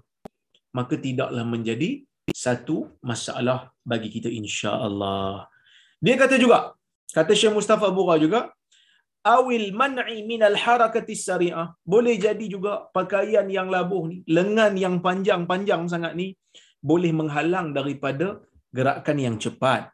Maka 0.71 0.95
tidaklah 0.95 1.43
menjadi 1.43 2.07
satu 2.31 2.99
masalah 3.03 3.75
bagi 3.83 4.11
kita 4.15 4.31
insya 4.31 4.79
Allah. 4.79 5.51
Dia 5.99 6.15
kata 6.15 6.39
juga, 6.39 6.78
kata 7.17 7.33
Syekh 7.41 7.55
Mustafa 7.59 7.89
Bura 7.97 8.17
juga, 8.25 8.41
awil 9.25 9.67
man'i 9.81 10.19
minal 10.31 10.57
harakati 10.65 11.15
syariah. 11.27 11.69
Boleh 11.93 12.15
jadi 12.27 12.47
juga 12.55 12.73
pakaian 12.97 13.47
yang 13.57 13.69
labuh 13.75 14.03
ni, 14.11 14.19
lengan 14.37 14.73
yang 14.85 14.97
panjang-panjang 15.07 15.83
sangat 15.93 16.13
ni, 16.21 16.29
boleh 16.79 17.11
menghalang 17.21 17.69
daripada 17.79 18.39
gerakan 18.77 19.19
yang 19.27 19.37
cepat. 19.45 19.91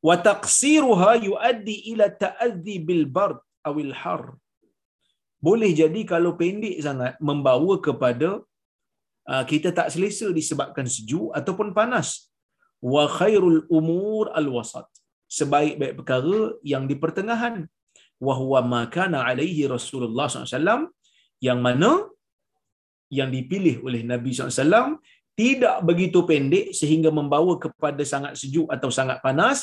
Wa 0.00 0.16
taqsiruha 0.28 1.10
yuaddi 1.28 1.76
ila 1.92 2.08
ta'adzi 2.24 2.76
bil 2.88 3.04
bard 3.16 3.38
awil 3.68 3.92
har. 4.02 4.24
Boleh 5.40 5.72
jadi 5.72 6.00
kalau 6.12 6.36
pendek 6.40 6.76
sangat 6.84 7.16
membawa 7.28 7.74
kepada 7.86 8.44
uh, 9.24 9.44
kita 9.50 9.72
tak 9.72 9.88
selesa 9.92 10.28
disebabkan 10.38 10.84
sejuk 10.84 11.32
ataupun 11.38 11.72
panas. 11.78 12.28
Wa 12.80 13.04
khairul 13.08 13.64
umur 13.68 14.32
al 14.32 14.48
wasat. 14.56 14.88
Sebaik-baik 15.30 15.94
perkara 16.02 16.58
yang 16.72 16.84
di 16.90 16.98
pertengahan. 17.02 17.64
Wa 18.26 18.34
huwa 18.40 18.60
ma 18.72 18.82
kana 18.96 19.18
alaihi 19.30 19.64
Rasulullah 19.74 20.26
SAW 20.28 20.90
yang 21.40 21.58
mana 21.66 21.90
yang 23.18 23.30
dipilih 23.36 23.76
oleh 23.86 24.02
Nabi 24.10 24.30
SAW 24.34 25.00
tidak 25.40 25.76
begitu 25.88 26.18
pendek 26.28 26.66
sehingga 26.76 27.10
membawa 27.18 27.56
kepada 27.64 28.02
sangat 28.12 28.36
sejuk 28.40 28.68
atau 28.74 28.90
sangat 28.92 29.18
panas, 29.24 29.58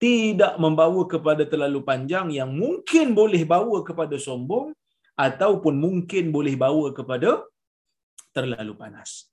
tidak 0.00 0.58
membawa 0.58 1.02
kepada 1.12 1.44
terlalu 1.46 1.80
panjang 1.86 2.26
yang 2.34 2.50
mungkin 2.50 3.14
boleh 3.14 3.42
bawa 3.46 3.78
kepada 3.86 4.16
sombong 4.26 4.74
ataupun 5.14 5.74
mungkin 5.84 6.34
boleh 6.36 6.54
bawa 6.56 6.90
kepada 6.98 7.44
terlalu 8.34 8.72
panas. 8.74 9.30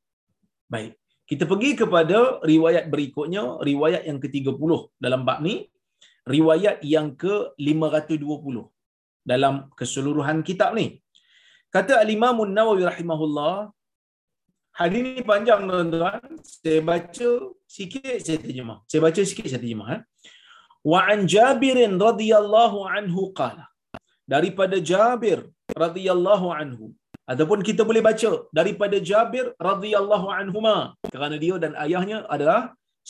Baik, 0.67 0.99
kita 1.23 1.43
pergi 1.49 1.71
kepada 1.81 2.43
riwayat 2.43 2.85
berikutnya, 2.93 3.43
riwayat 3.63 4.03
yang 4.09 4.19
ke-30 4.19 4.71
dalam 4.99 5.23
bab 5.27 5.39
ni, 5.47 5.65
riwayat 6.35 6.77
yang 6.93 7.07
ke-520 7.23 8.55
dalam 9.31 9.55
keseluruhan 9.79 10.39
kitab 10.47 10.71
ni. 10.79 10.87
Kata 11.75 11.93
Al-Imam 12.03 12.37
Nawawi 12.57 12.83
rahimahullah, 12.91 13.55
Hadis 14.79 14.99
ini 15.01 15.21
panjang 15.29 15.61
tuan-tuan. 15.69 16.21
Saya 16.45 16.79
baca 16.89 17.29
sikit 17.75 18.17
saya 18.25 18.37
terjemah. 18.43 18.77
Saya 18.89 19.01
baca 19.05 19.21
sikit 19.29 19.45
saya 19.49 19.61
terjemah 19.63 19.89
eh. 19.95 20.01
Wa 20.91 20.99
an 21.11 21.19
Jabir 21.33 21.77
radhiyallahu 22.07 22.79
anhu 22.97 23.21
qala. 23.39 23.65
Daripada 24.33 24.77
Jabir 24.89 25.39
radhiyallahu 25.83 26.47
anhu 26.61 26.85
ataupun 27.31 27.59
kita 27.69 27.81
boleh 27.89 28.01
baca 28.09 28.29
daripada 28.59 28.97
Jabir 29.09 29.45
radhiyallahu 29.69 30.27
anhuma 30.39 30.75
kerana 31.13 31.35
dia 31.43 31.55
dan 31.63 31.73
ayahnya 31.85 32.17
adalah 32.35 32.61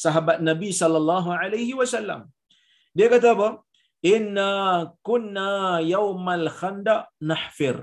sahabat 0.04 0.40
Nabi 0.50 0.70
sallallahu 0.82 1.30
alaihi 1.42 1.76
wasallam. 1.82 2.22
Dia 2.98 3.08
kata 3.14 3.28
apa? 3.38 3.50
Inna 4.14 4.52
kunna 5.08 5.82
yaumal 5.94 6.48
khandaq 6.60 7.10
nahfir 7.30 7.78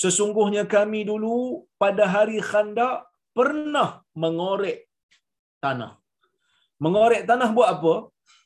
sesungguhnya 0.00 0.64
kami 0.74 1.00
dulu 1.10 1.64
pada 1.80 2.04
hari 2.14 2.38
khandak 2.50 3.08
pernah 3.32 4.04
mengorek 4.22 4.78
tanah. 5.64 5.92
Mengorek 6.84 7.24
tanah 7.28 7.48
buat 7.56 7.68
apa? 7.76 7.94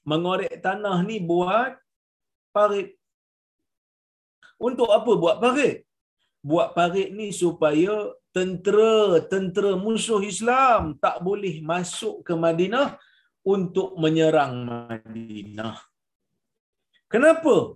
Mengorek 0.06 0.54
tanah 0.66 1.02
ni 1.08 1.18
buat 1.30 1.74
parit. 2.54 2.94
Untuk 4.66 4.90
apa 4.98 5.12
buat 5.22 5.36
parit? 5.42 5.76
Buat 6.50 6.68
parit 6.78 7.10
ni 7.18 7.28
supaya 7.34 7.94
tentera-tentera 8.30 9.74
musuh 9.74 10.22
Islam 10.22 10.94
tak 11.02 11.18
boleh 11.26 11.58
masuk 11.70 12.22
ke 12.22 12.34
Madinah 12.44 12.94
untuk 13.44 13.96
menyerang 14.03 14.68
Madinah. 14.68 15.79
Kenapa 17.11 17.74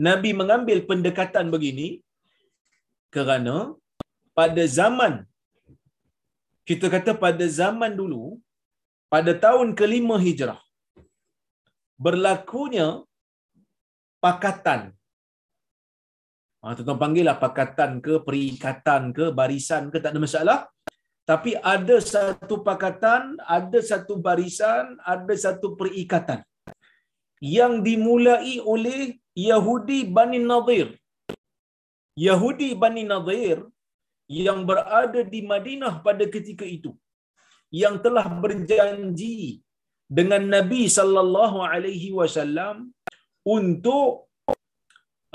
Nabi 0.00 0.30
mengambil 0.32 0.78
pendekatan 0.88 1.52
begini? 1.54 2.00
kerana 3.14 3.56
pada 4.38 4.64
zaman 4.78 5.26
kita 6.68 6.86
kata 6.94 7.12
pada 7.24 7.44
zaman 7.60 7.92
dulu 8.00 8.38
pada 9.12 9.34
tahun 9.44 9.74
kelima 9.80 10.16
hijrah 10.26 10.62
berlakunya 12.06 12.88
pakatan 14.22 14.94
Ha, 16.60 16.76
tuan-tuan 16.76 17.00
panggil 17.00 17.24
lah 17.24 17.40
pakatan 17.40 18.04
ke, 18.04 18.14
perikatan 18.20 19.16
ke, 19.16 19.32
barisan 19.38 19.88
ke, 19.92 19.96
tak 19.96 20.12
ada 20.12 20.20
masalah. 20.20 20.58
Tapi 21.30 21.50
ada 21.74 21.96
satu 22.12 22.56
pakatan, 22.68 23.22
ada 23.58 23.78
satu 23.90 24.14
barisan, 24.26 24.86
ada 25.14 25.34
satu 25.44 25.68
perikatan. 25.80 26.40
Yang 27.56 27.74
dimulai 27.86 28.54
oleh 28.72 29.00
Yahudi 29.48 29.98
Bani 30.16 30.40
Nadir. 30.50 30.88
Yahudi 32.26 32.70
Bani 32.82 33.04
Nadir 33.12 33.58
yang 34.40 34.58
berada 34.70 35.20
di 35.32 35.40
Madinah 35.52 35.94
pada 36.06 36.24
ketika 36.34 36.66
itu 36.76 36.90
yang 37.82 37.96
telah 38.04 38.26
berjanji 38.42 39.62
dengan 40.18 40.42
Nabi 40.54 40.82
sallallahu 40.96 41.58
alaihi 41.72 42.10
wasallam 42.18 42.76
untuk 43.56 44.30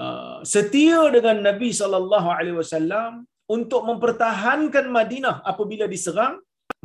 uh, 0.03 0.39
setia 0.53 0.99
dengan 1.15 1.37
Nabi 1.47 1.69
sallallahu 1.81 2.29
alaihi 2.37 2.59
wasallam 2.61 3.11
untuk 3.45 3.81
mempertahankan 3.89 4.85
Madinah 4.89 5.45
apabila 5.51 5.85
diserang 5.85 6.41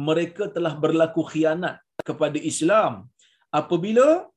mereka 0.08 0.48
telah 0.54 0.76
berlaku 0.76 1.22
khianat 1.24 1.80
kepada 2.08 2.36
Islam 2.36 3.08
apabila 3.60 4.28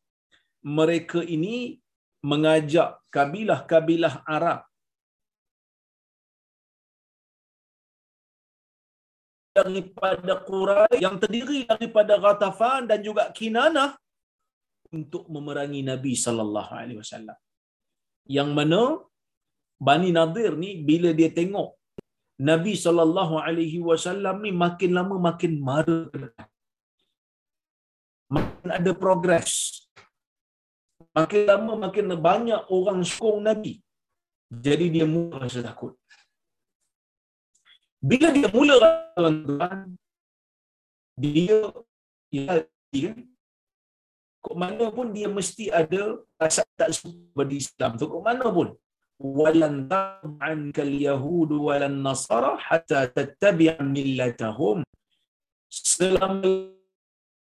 mereka 0.63 1.19
ini 1.35 1.79
mengajak 2.23 3.03
kabilah-kabilah 3.11 4.23
Arab 4.23 4.63
daripada 9.53 10.33
Quraisy 10.49 11.03
yang 11.05 11.15
terdiri 11.21 11.59
daripada 11.71 12.13
Ghatafan 12.23 12.89
dan 12.89 12.99
juga 13.07 13.29
Kinanah 13.37 13.91
untuk 14.97 15.23
memerangi 15.33 15.81
Nabi 15.91 16.13
sallallahu 16.25 16.71
alaihi 16.79 16.99
wasallam. 17.03 17.37
Yang 18.37 18.49
mana 18.57 18.81
Bani 19.87 20.09
Nadir 20.15 20.51
ni 20.63 20.79
bila 20.89 21.11
dia 21.19 21.29
tengok 21.39 21.69
Nabi 22.49 22.73
sallallahu 22.85 23.35
alaihi 23.45 23.79
wasallam 23.89 24.35
ni 24.45 24.51
makin 24.63 24.91
lama 24.97 25.15
makin 25.27 25.53
marah. 25.67 26.29
Makin 28.35 28.69
ada 28.77 28.91
progres. 29.03 29.53
Makin 31.17 31.41
lama 31.49 31.73
makin 31.85 32.15
banyak 32.29 32.61
orang 32.77 32.99
sokong 33.11 33.41
Nabi. 33.49 33.73
Jadi 34.65 34.85
dia 34.95 35.05
mula 35.13 35.41
rasa 35.43 35.61
takut. 35.67 35.93
Bila 38.09 38.27
dia 38.35 38.49
mula 38.55 38.75
tuan-tuan, 39.15 39.95
dia 41.23 41.59
ya, 42.33 42.65
dia 42.91 43.11
kok 44.43 44.57
mana 44.59 44.85
pun 44.95 45.07
dia 45.15 45.27
mesti 45.37 45.71
ada 45.81 46.01
rasa 46.41 46.67
tak 46.75 46.91
suka 46.97 47.41
di 47.47 47.63
Islam 47.63 47.95
tu 47.99 48.05
kok 48.11 48.23
mana 48.27 48.45
pun 48.57 48.75
walan 49.19 49.89
tab'an 49.89 50.73
kal 50.73 50.89
yahud 50.89 51.51
walan 51.53 52.01
nasara 52.01 52.57
hatta 52.57 53.09
tattabi' 53.11 53.77
millatahum. 53.81 54.81
Selama 55.73 56.73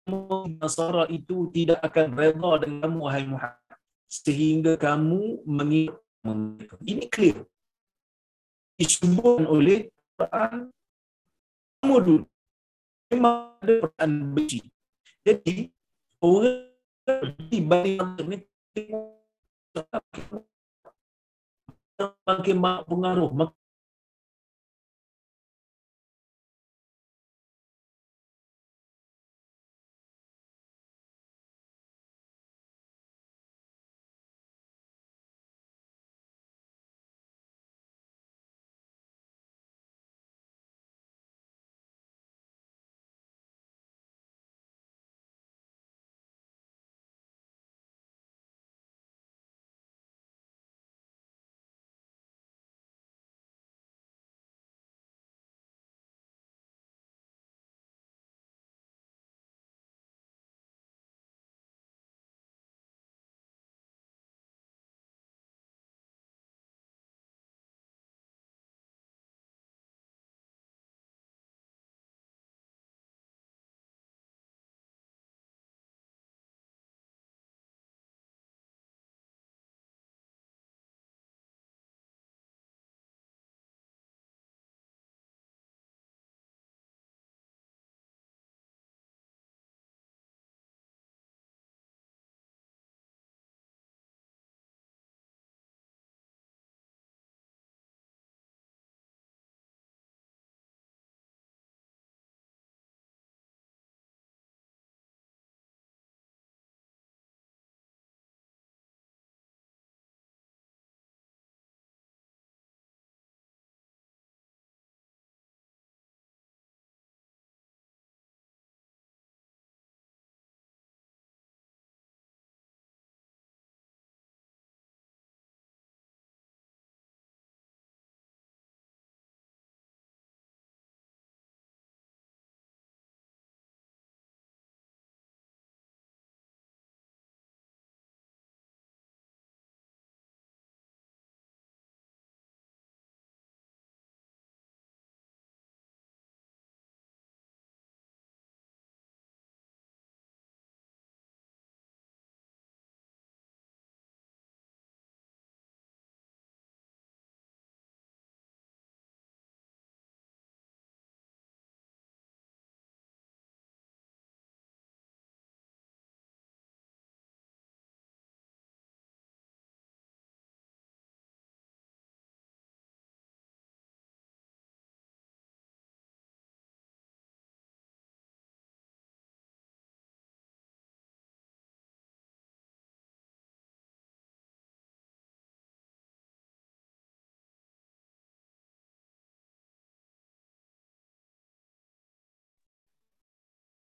Nasara 0.09 1.05
itu 1.13 1.53
tidak 1.53 1.85
akan 1.85 2.17
reda 2.17 2.53
dengan 2.65 2.93
wahai 2.97 3.29
Muhammad. 3.29 3.77
Sehingga 4.09 4.81
kamu 4.81 5.45
mengikut 5.45 6.81
ini 6.89 7.05
clear. 7.13 7.45
Disebutkan 8.81 9.45
oleh 9.45 9.93
Quran. 10.17 10.73
Kamu 11.85 11.97
dulu. 12.01 12.25
Memang 13.13 13.61
ada 13.61 13.73
perasaan 13.85 14.13
benci. 14.33 14.65
Jadi 15.25 15.69
orang 16.25 16.73
di 17.53 17.59
balik 17.61 18.01
ni 18.25 18.37
makin 22.27 22.59
pengaruh 22.87 23.31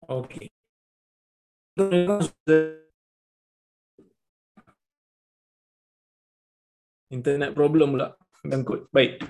Okey. 0.09 0.49
Internet 7.13 7.51
problem 7.53 7.93
pula 7.93 8.09
ngangkut. 8.49 8.89
Baik. 8.89 9.21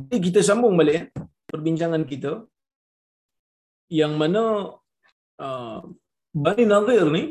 Jadi 0.00 0.16
kita 0.26 0.40
sambung 0.48 0.80
balik 0.80 0.96
eh, 0.96 1.04
perbincangan 1.44 2.08
kita 2.08 2.32
yang 3.92 4.16
mana 4.16 4.42
uh, 5.44 5.80
Bani 6.32 6.64
Nadir 6.64 7.04
ni 7.12 7.24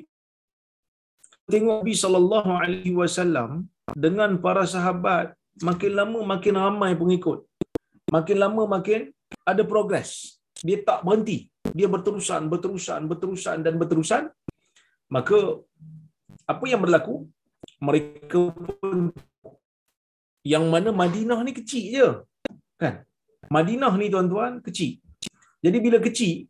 tengok 1.50 1.82
Nabi 1.82 1.94
sallallahu 1.98 2.52
alaihi 2.62 2.94
wasallam 2.94 3.70
dengan 4.06 4.38
para 4.38 4.70
sahabat 4.70 5.34
makin 5.66 5.94
lama 5.98 6.22
makin 6.34 6.56
ramai 6.62 6.94
pengikut. 6.94 7.42
Makin 8.14 8.38
lama 8.38 8.70
makin 8.70 9.10
ada 9.50 9.66
progres. 9.66 10.38
Dia 10.62 10.78
tak 10.86 11.02
berhenti 11.06 11.50
dia 11.78 11.88
berterusan, 11.92 12.48
berterusan, 12.52 13.02
berterusan 13.12 13.58
dan 13.66 13.74
berterusan, 13.82 14.24
maka 15.12 15.38
apa 16.48 16.66
yang 16.72 16.82
berlaku? 16.86 17.28
Mereka 17.88 18.42
pun 18.80 19.12
yang 20.46 20.66
mana 20.74 20.90
Madinah 21.02 21.40
ni 21.44 21.52
kecil 21.60 21.84
je. 21.96 22.10
Kan? 22.82 23.04
Madinah 23.52 23.94
ni 24.00 24.08
tuan-tuan 24.14 24.64
kecil. 24.68 25.02
Jadi 25.66 25.78
bila 25.86 25.98
kecil, 26.08 26.48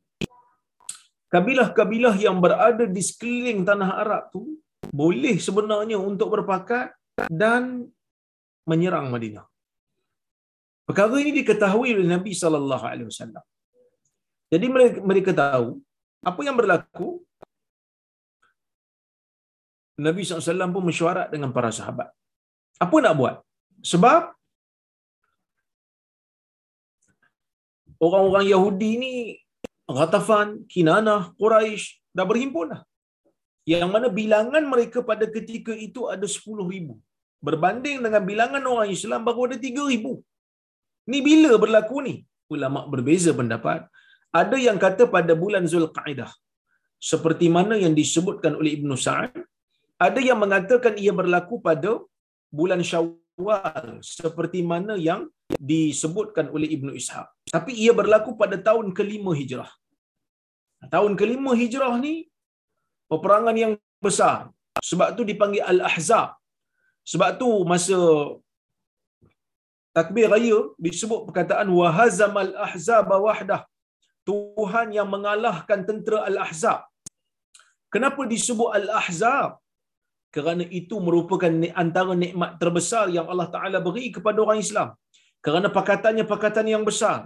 kabilah-kabilah 1.34 2.16
yang 2.20 2.38
berada 2.44 2.86
di 2.86 3.02
sekeliling 3.10 3.64
tanah 3.70 3.90
Arab 4.04 4.24
tu 4.36 4.60
boleh 5.02 5.36
sebenarnya 5.48 5.98
untuk 5.98 6.30
berpakat 6.36 6.94
dan 7.32 7.88
menyerang 8.70 9.10
Madinah. 9.10 9.48
Perkara 10.86 11.18
ini 11.18 11.32
diketahui 11.42 11.98
oleh 11.98 12.08
Nabi 12.14 12.32
sallallahu 12.38 12.86
alaihi 12.86 13.10
wasallam. 13.10 13.42
Jadi 14.54 14.68
mereka, 14.70 14.98
mereka 15.02 15.32
tahu 15.34 15.82
apa 16.22 16.42
yang 16.48 16.58
berlaku. 16.60 17.22
Nabi 20.06 20.22
SAW 20.28 20.76
pun 20.76 20.84
mesyuarat 20.90 21.28
dengan 21.34 21.50
para 21.56 21.72
sahabat. 21.72 22.10
Apa 22.86 22.96
nak 23.00 23.16
buat? 23.20 23.36
Sebab 23.92 24.36
orang-orang 28.06 28.46
Yahudi 28.52 28.92
ni 29.04 29.14
Ghatafan, 29.88 30.68
Kinanah, 30.72 31.32
Quraisy 31.40 31.84
dah 32.18 32.26
berhimpun 32.28 32.74
dah. 32.74 32.82
Yang 33.74 33.90
mana 33.94 34.08
bilangan 34.20 34.64
mereka 34.74 35.00
pada 35.10 35.26
ketika 35.36 35.74
itu 35.88 36.06
ada 36.14 36.28
10 36.28 36.66
ribu. 36.74 37.02
Berbanding 37.48 37.98
dengan 38.06 38.22
bilangan 38.30 38.64
orang 38.74 38.90
Islam 38.98 39.22
baru 39.28 39.42
ada 39.50 39.58
3 39.58 39.92
ribu. 39.92 40.14
Ni 41.12 41.20
bila 41.22 41.52
berlaku 41.64 41.98
ni? 42.08 42.16
Ulama 42.56 42.86
berbeza 42.94 43.32
pendapat 43.40 43.90
ada 44.42 44.58
yang 44.68 44.78
kata 44.86 45.04
pada 45.16 45.34
bulan 45.44 45.66
Zulqaidah 45.74 46.32
seperti 47.12 47.48
mana 47.58 47.76
yang 47.84 47.94
disebutkan 48.02 48.54
oleh 48.60 48.72
Ibnu 48.78 48.96
Sa'ad 49.06 49.34
ada 50.06 50.20
yang 50.28 50.40
mengatakan 50.44 50.94
ia 51.04 51.14
berlaku 51.20 51.56
pada 51.68 51.92
bulan 52.58 52.82
Syawal 52.90 53.88
seperti 54.16 54.60
mana 54.72 54.94
yang 55.08 55.22
disebutkan 55.72 56.46
oleh 56.56 56.68
Ibnu 56.76 56.92
Ishaq. 57.02 57.28
Tapi 57.56 57.72
ia 57.84 57.94
berlaku 58.00 58.32
pada 58.42 58.58
tahun 58.68 58.88
kelima 58.98 59.32
hijrah. 59.40 59.72
Tahun 60.94 61.14
kelima 61.20 61.52
hijrah 61.62 61.94
ni 62.06 62.14
peperangan 63.12 63.56
yang 63.64 63.74
besar. 64.06 64.52
Sebab 64.90 65.10
tu 65.18 65.24
dipanggil 65.30 65.64
Al-Ahzab. 65.74 66.36
Sebab 67.12 67.30
tu 67.42 67.50
masa 67.72 67.98
takbir 69.96 70.28
raya 70.34 70.60
disebut 70.86 71.20
perkataan 71.28 71.68
wahazamal 71.80 72.52
ahzab 72.68 73.08
wahdah 73.26 73.62
Tuhan 74.30 74.88
yang 74.98 75.08
mengalahkan 75.16 75.80
tentera 75.90 76.20
Al-Ahzab. 76.30 76.80
Kenapa 77.94 78.22
disebut 78.34 78.70
Al-Ahzab? 78.80 79.62
Kerana 80.36 80.64
itu 80.80 80.96
merupakan 81.08 81.52
antara 81.82 82.14
nikmat 82.24 82.60
terbesar 82.62 83.06
yang 83.18 83.28
Allah 83.32 83.48
Taala 83.54 83.80
beri 83.88 84.12
kepada 84.16 84.38
orang 84.46 84.60
Islam. 84.66 84.90
Kerana 85.46 85.68
pakatannya 85.78 86.26
pakatan 86.34 86.68
yang 86.74 86.84
besar. 86.90 87.20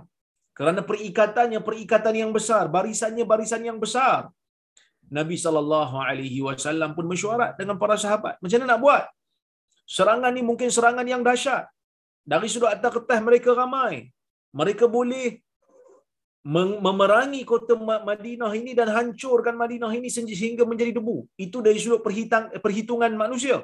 Kerana 0.57 0.81
perikatannya 0.89 1.59
perikatan 1.67 2.15
yang 2.21 2.31
besar, 2.37 2.63
barisannya 2.75 3.25
barisan 3.31 3.63
yang 3.69 3.79
besar. 3.83 4.27
Nabi 5.17 5.35
sallallahu 5.43 5.95
alaihi 6.07 6.39
wasallam 6.47 6.93
pun 6.97 7.05
mesyuarat 7.11 7.57
dengan 7.59 7.75
para 7.81 7.95
sahabat. 8.03 8.37
Macam 8.43 8.57
mana 8.61 8.69
nak 8.71 8.81
buat? 8.85 9.03
Serangan 9.95 10.31
ni 10.37 10.41
mungkin 10.49 10.69
serangan 10.75 11.07
yang 11.13 11.23
dahsyat. 11.27 11.65
Dari 12.31 12.47
sudut 12.53 12.69
atas 12.69 12.91
kertas 12.95 13.19
mereka 13.27 13.57
ramai. 13.57 13.93
Mereka 14.53 14.85
boleh 14.85 15.41
memerangi 16.85 17.41
kota 17.51 17.73
Madinah 18.09 18.51
ini 18.59 18.71
dan 18.79 18.89
hancurkan 18.95 19.55
Madinah 19.63 19.91
ini 19.97 20.09
sehingga 20.15 20.63
menjadi 20.71 20.91
debu. 20.97 21.17
Itu 21.45 21.57
dari 21.65 21.79
sudut 21.83 22.01
perhitungan 22.65 23.13
manusia. 23.23 23.57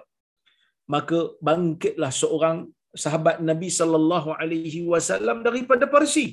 Maka 0.93 1.19
bangkitlah 1.47 2.11
seorang 2.21 2.57
sahabat 3.03 3.37
Nabi 3.49 3.69
sallallahu 3.79 4.29
alaihi 4.41 4.81
wasallam 4.91 5.37
daripada 5.47 5.85
Parsi 5.93 6.25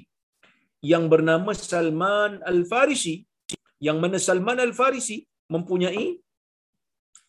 yang 0.92 1.04
bernama 1.12 1.52
Salman 1.56 2.32
Al-Farisi 2.52 3.14
yang 3.86 3.98
mana 4.02 4.18
Salman 4.26 4.58
Al-Farisi 4.66 5.16
mempunyai 5.54 6.06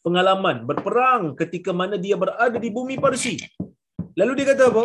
pengalaman 0.05 0.57
berperang 0.69 1.23
ketika 1.41 1.71
mana 1.81 1.95
dia 2.05 2.15
berada 2.23 2.57
di 2.65 2.69
bumi 2.77 2.95
Parsi. 3.05 3.33
Lalu 4.19 4.31
dia 4.38 4.47
kata 4.51 4.63
apa? 4.71 4.83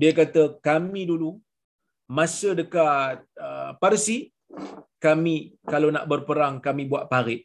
Dia 0.00 0.12
kata 0.20 0.42
kami 0.68 1.02
dulu 1.10 1.30
masa 2.18 2.48
dekat 2.60 3.18
uh, 3.46 3.49
Parsi 3.82 4.18
kami 5.06 5.36
kalau 5.72 5.88
nak 5.94 6.04
berperang 6.10 6.54
kami 6.66 6.84
buat 6.92 7.04
parit. 7.12 7.42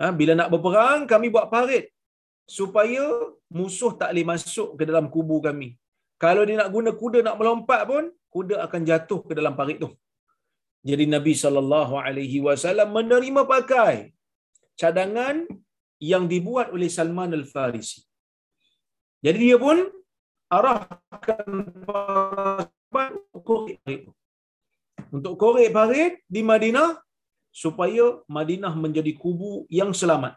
Ha, 0.00 0.12
bila 0.18 0.32
nak 0.38 0.48
berperang 0.52 1.04
kami 1.12 1.28
buat 1.34 1.46
parit 1.54 1.84
supaya 2.56 3.04
musuh 3.58 3.92
tak 4.00 4.10
boleh 4.12 4.26
masuk 4.32 4.68
ke 4.78 4.82
dalam 4.88 5.06
kubu 5.14 5.36
kami. 5.48 5.68
Kalau 6.24 6.42
dia 6.48 6.56
nak 6.60 6.70
guna 6.74 6.90
kuda 7.00 7.18
nak 7.26 7.36
melompat 7.40 7.80
pun 7.90 8.04
kuda 8.34 8.56
akan 8.66 8.82
jatuh 8.90 9.20
ke 9.28 9.32
dalam 9.38 9.54
parit 9.58 9.78
tu. 9.84 9.90
Jadi 10.88 11.04
Nabi 11.14 11.34
sallallahu 11.44 11.94
alaihi 12.06 12.38
wasallam 12.46 12.88
menerima 12.96 13.42
pakai 13.54 13.94
cadangan 14.80 15.36
yang 16.10 16.24
dibuat 16.32 16.68
oleh 16.76 16.88
Salman 16.96 17.32
Al-Farisi. 17.38 18.00
Jadi 19.24 19.38
dia 19.48 19.58
pun 19.66 19.78
arahkan 20.56 21.48
korek 21.88 22.70
parit 22.94 24.02
untuk 25.14 25.34
korek 25.40 25.70
parit 25.76 26.12
di 26.26 26.42
Madinah 26.42 26.98
supaya 27.52 28.20
Madinah 28.28 28.74
menjadi 28.76 29.12
kubu 29.16 29.64
yang 29.72 29.96
selamat. 29.96 30.36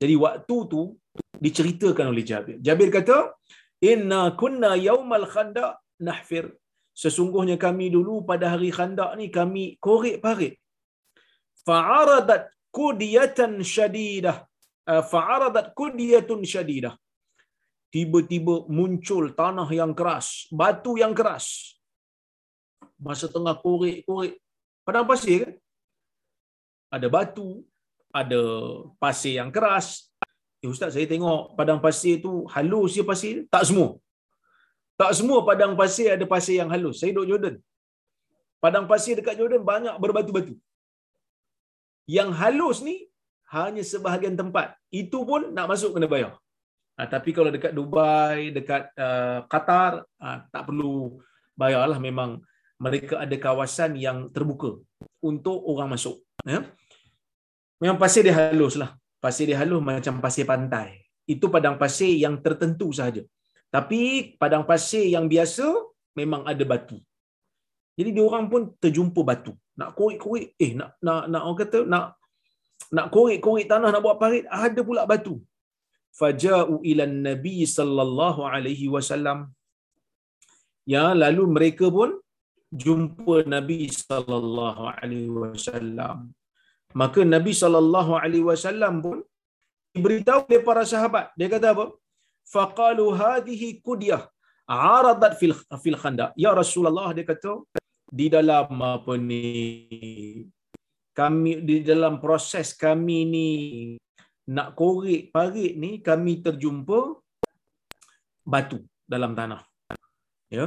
Jadi 0.00 0.14
waktu 0.16 0.56
tu 0.72 0.96
diceritakan 1.36 2.12
oleh 2.12 2.24
Jabir. 2.24 2.56
Jabir 2.66 2.88
kata, 2.88 3.36
"Inna 3.80 4.32
kunna 4.40 4.72
yaumal 4.76 5.28
khandaq 5.28 5.80
nahfir." 6.00 6.52
Sesungguhnya 6.96 7.60
kami 7.60 7.92
dulu 7.92 8.24
pada 8.24 8.56
hari 8.56 8.72
khandaq 8.72 9.10
ni 9.20 9.28
kami 9.28 9.64
korek 9.86 10.16
parit. 10.24 10.56
Fa'aradat 11.68 12.48
kudiyatan 12.72 13.60
syadidah. 13.60 14.48
Uh, 14.88 15.04
fa'aradat 15.04 15.76
kudiyatun 15.76 16.40
syadidah. 16.40 16.96
Tiba-tiba 17.92 18.64
muncul 18.68 19.36
tanah 19.36 19.68
yang 19.72 19.92
keras, 19.92 20.48
batu 20.48 20.96
yang 20.96 21.12
keras. 21.12 21.75
Masa 22.96 23.28
tengah 23.28 23.52
korek-korek, 23.60 24.40
padang 24.82 25.04
pasir 25.04 25.36
kan? 25.44 25.52
Ada 26.96 27.06
batu, 27.12 27.60
ada 28.08 28.40
pasir 28.96 29.36
yang 29.36 29.52
keras. 29.52 30.08
Eh 30.64 30.68
ustaz, 30.72 30.96
saya 30.96 31.04
tengok 31.04 31.52
padang 31.58 31.80
pasir 31.82 32.22
tu 32.24 32.48
halus 32.54 32.96
je 32.96 33.04
pasir, 33.04 33.44
tak 33.52 33.68
semua. 33.68 34.00
Tak 34.96 35.12
semua 35.12 35.44
padang 35.44 35.76
pasir 35.76 36.08
ada 36.16 36.24
pasir 36.24 36.56
yang 36.56 36.72
halus. 36.72 37.04
Saya 37.04 37.12
duduk 37.12 37.28
Jordan. 37.36 37.56
Padang 38.64 38.88
pasir 38.88 39.12
dekat 39.12 39.36
Jordan 39.36 39.60
banyak 39.60 39.94
berbatu-batu. 40.00 40.56
Yang 42.08 42.30
halus 42.40 42.78
ni 42.80 42.96
hanya 43.52 43.84
sebahagian 43.84 44.34
tempat. 44.40 44.72
Itu 44.88 45.28
pun 45.28 45.52
nak 45.52 45.68
masuk 45.68 45.92
kena 45.94 46.08
bayar. 46.08 46.32
Ha, 46.96 47.04
tapi 47.04 47.36
kalau 47.36 47.52
dekat 47.52 47.76
Dubai, 47.76 48.56
dekat 48.56 48.88
uh, 48.96 49.44
Qatar, 49.52 50.00
uh, 50.16 50.38
tak 50.48 50.64
perlu 50.64 51.20
bayarlah. 51.52 52.00
Memang 52.00 52.40
mereka 52.84 53.14
ada 53.24 53.36
kawasan 53.46 53.96
yang 54.06 54.18
terbuka 54.34 54.70
untuk 55.24 55.58
orang 55.70 55.88
masuk. 55.94 56.16
Ya? 56.44 56.60
Memang 57.80 57.98
pasir 58.02 58.22
dia 58.26 58.34
halus 58.36 58.76
lah. 58.80 58.90
Pasir 59.24 59.44
dia 59.48 59.58
halus 59.60 59.80
macam 59.80 60.20
pasir 60.24 60.44
pantai. 60.44 60.88
Itu 61.34 61.48
padang 61.54 61.76
pasir 61.82 62.12
yang 62.24 62.38
tertentu 62.44 62.88
sahaja. 62.98 63.22
Tapi 63.74 64.00
padang 64.40 64.64
pasir 64.70 65.04
yang 65.14 65.26
biasa 65.32 65.66
memang 66.14 66.42
ada 66.50 66.64
batu. 66.72 66.96
Jadi 67.98 68.10
dia 68.16 68.24
orang 68.28 68.46
pun 68.52 68.62
terjumpa 68.82 69.20
batu. 69.30 69.52
Nak 69.80 69.90
korek-korek, 69.98 70.46
eh 70.64 70.72
nak 70.78 70.90
nak 71.06 71.22
nak 71.32 71.42
orang 71.48 71.58
kata 71.60 71.78
nak 71.92 72.04
nak 72.96 73.06
korek-korek 73.14 73.66
tanah 73.70 73.90
nak 73.92 74.02
buat 74.04 74.16
parit, 74.22 74.44
ada 74.64 74.80
pula 74.88 75.02
batu. 75.12 75.34
Faja'u 76.16 76.80
ila 76.90 77.04
Nabi 77.28 77.56
sallallahu 77.76 78.40
alaihi 78.52 78.86
wasallam. 78.94 79.38
Ya, 80.94 81.04
lalu 81.22 81.44
mereka 81.56 81.86
pun 81.96 82.10
jumpa 82.84 83.36
Nabi 83.54 83.80
sallallahu 84.00 84.82
alaihi 84.96 85.32
wasallam. 85.42 86.18
Maka 87.00 87.20
Nabi 87.34 87.52
sallallahu 87.62 88.12
alaihi 88.22 88.46
wasallam 88.50 88.94
pun 89.04 89.18
diberitahu 89.94 90.40
oleh 90.48 90.62
para 90.68 90.82
sahabat. 90.92 91.26
Dia 91.38 91.48
kata 91.54 91.68
apa? 91.74 91.86
faqalu 92.54 93.06
hadhihi 93.20 93.68
kudyah 93.86 94.22
aradat 94.66 95.34
fil 95.40 95.54
fil 95.82 95.98
khanda 96.02 96.26
ya 96.44 96.50
rasulullah 96.60 97.08
dia 97.16 97.26
kata 97.30 97.52
di 98.18 98.26
dalam 98.34 98.70
apa 98.94 99.14
ni 99.28 99.44
kami 101.20 101.52
di 101.68 101.76
dalam 101.90 102.14
proses 102.24 102.70
kami 102.84 103.18
ni 103.34 103.48
nak 104.56 104.68
korek 104.78 105.22
parit 105.34 105.74
ni 105.82 105.90
kami 106.08 106.32
terjumpa 106.46 106.98
batu 108.52 108.78
dalam 109.14 109.34
tanah 109.38 109.62
ya 110.56 110.66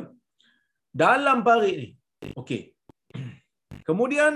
dalam 1.04 1.40
parit 1.48 1.76
ni 1.82 1.90
okey 2.40 2.62
kemudian 3.88 4.34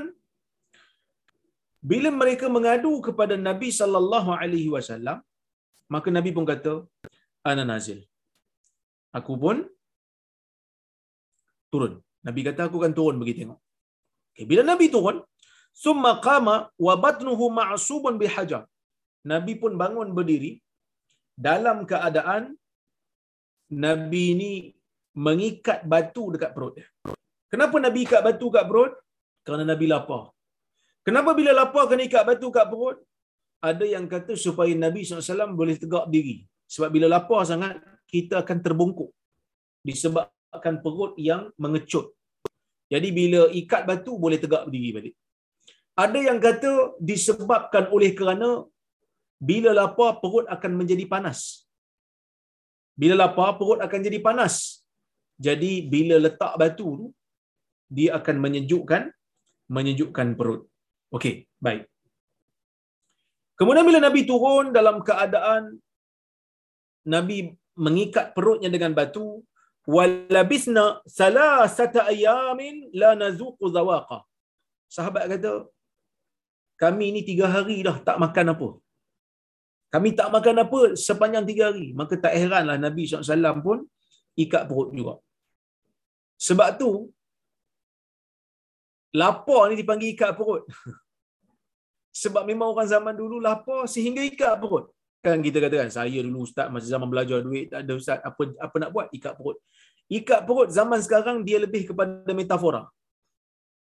bila 1.91 2.09
mereka 2.21 2.47
mengadu 2.55 2.93
kepada 3.07 3.35
Nabi 3.49 3.69
sallallahu 3.79 4.31
alaihi 4.41 4.71
wasallam 4.75 5.17
maka 5.93 6.09
Nabi 6.17 6.31
pun 6.35 6.45
kata 6.51 6.73
ana 7.49 7.63
nazil. 7.71 7.99
Aku 9.19 9.33
pun 9.43 9.57
turun. 11.71 11.93
Nabi 12.27 12.41
kata 12.47 12.61
aku 12.67 12.77
akan 12.81 12.93
turun 12.99 13.17
bagi 13.21 13.35
tengok. 13.39 13.59
Okay, 14.31 14.45
bila 14.51 14.61
Nabi 14.71 14.85
turun, 14.95 15.17
summa 15.83 16.11
qama 16.27 16.55
wa 16.85 16.93
batnuhu 17.03 17.45
ma'subun 17.59 18.15
bihajar. 18.21 18.63
Nabi 19.31 19.53
pun 19.61 19.73
bangun 19.81 20.09
berdiri 20.17 20.51
dalam 21.47 21.77
keadaan 21.91 22.43
Nabi 23.85 24.25
ni 24.41 24.53
mengikat 25.27 25.79
batu 25.91 26.23
dekat 26.33 26.51
perut 26.55 26.73
dia. 26.77 26.87
Kenapa 27.53 27.77
Nabi 27.85 27.99
ikat 28.05 28.21
batu 28.27 28.47
kat 28.55 28.65
perut? 28.69 28.93
Kerana 29.45 29.63
Nabi 29.71 29.85
lapar. 29.93 30.23
Kenapa 31.07 31.31
bila 31.39 31.51
lapar 31.59 31.83
kena 31.89 32.03
ikat 32.09 32.23
batu 32.29 32.47
kat 32.55 32.65
perut? 32.71 32.97
Ada 33.69 33.85
yang 33.93 34.05
kata 34.13 34.33
supaya 34.45 34.73
Nabi 34.83 35.01
SAW 35.05 35.53
boleh 35.59 35.75
tegak 35.83 36.05
diri. 36.13 36.37
Sebab 36.73 36.89
bila 36.95 37.07
lapar 37.13 37.41
sangat, 37.51 37.77
kita 38.09 38.41
akan 38.41 38.57
terbungkuk. 38.65 39.09
Disebabkan 39.89 40.81
perut 40.85 41.13
yang 41.29 41.53
mengecut. 41.63 42.09
Jadi 42.93 43.09
bila 43.19 43.41
ikat 43.61 43.83
batu, 43.89 44.17
boleh 44.25 44.41
tegak 44.43 44.65
berdiri 44.65 44.89
balik. 44.97 45.15
Ada 46.03 46.19
yang 46.27 46.39
kata 46.41 46.97
disebabkan 47.09 47.93
oleh 47.95 48.11
kerana 48.19 48.49
bila 49.37 49.71
lapar, 49.81 50.17
perut 50.21 50.49
akan 50.55 50.71
menjadi 50.79 51.05
panas. 51.13 51.69
Bila 53.01 53.15
lapar, 53.23 53.49
perut 53.61 53.79
akan 53.85 53.99
jadi 54.07 54.19
panas. 54.27 54.55
Jadi 55.47 55.85
bila 55.93 56.17
letak 56.25 56.53
batu 56.61 56.89
tu, 56.99 57.07
dia 57.97 58.09
akan 58.19 58.35
menyejukkan 58.45 59.03
menyejukkan 59.75 60.27
perut. 60.39 60.61
Okey, 61.15 61.35
baik. 61.65 61.83
Kemudian 63.59 63.85
bila 63.89 63.99
Nabi 64.07 64.21
turun 64.29 64.67
dalam 64.77 64.97
keadaan 65.07 65.63
Nabi 67.13 67.37
mengikat 67.85 68.25
perutnya 68.35 68.69
dengan 68.75 68.91
batu 68.99 69.27
walabisna 69.95 70.85
salasata 71.19 72.01
ayamin 72.13 72.75
la 73.01 73.11
nazuqu 73.21 73.65
zawaqa 73.75 74.19
sahabat 74.95 75.23
kata 75.33 75.53
kami 76.83 77.07
ni 77.15 77.21
tiga 77.29 77.47
hari 77.55 77.77
dah 77.87 77.97
tak 78.07 78.17
makan 78.23 78.53
apa 78.53 78.69
kami 79.93 80.09
tak 80.19 80.29
makan 80.35 80.63
apa 80.63 80.79
sepanjang 81.07 81.45
tiga 81.49 81.63
hari 81.69 81.87
maka 81.99 82.15
tak 82.25 82.33
heranlah 82.39 82.77
Nabi 82.85 83.03
SAW 83.09 83.59
pun 83.67 83.79
ikat 84.43 84.63
perut 84.69 84.89
juga 84.99 85.15
sebab 86.47 86.69
tu 86.81 86.91
Lapar 89.13 89.69
ni 89.69 89.77
dipanggil 89.81 90.17
ikat 90.17 90.33
perut. 90.37 90.65
Sebab 92.21 92.43
memang 92.49 92.73
orang 92.73 92.85
zaman 92.85 93.13
dulu 93.17 93.41
lapar 93.41 93.89
sehingga 93.89 94.21
ikat 94.21 94.53
perut. 94.61 94.85
Kan 95.25 95.41
kita 95.45 95.57
katakan, 95.63 95.89
saya 95.89 96.19
dulu 96.21 96.45
ustaz 96.45 96.67
masa 96.69 96.85
zaman 96.93 97.09
belajar 97.09 97.41
duit, 97.41 97.73
tak 97.73 97.81
ada 97.85 97.93
ustaz, 97.97 98.19
apa 98.21 98.41
apa 98.65 98.75
nak 98.81 98.89
buat? 98.93 99.07
Ikat 99.17 99.33
perut. 99.39 99.57
Ikat 100.11 100.41
perut 100.45 100.69
zaman 100.69 100.99
sekarang 101.01 101.37
dia 101.47 101.57
lebih 101.57 101.89
kepada 101.89 102.31
metafora. 102.39 102.83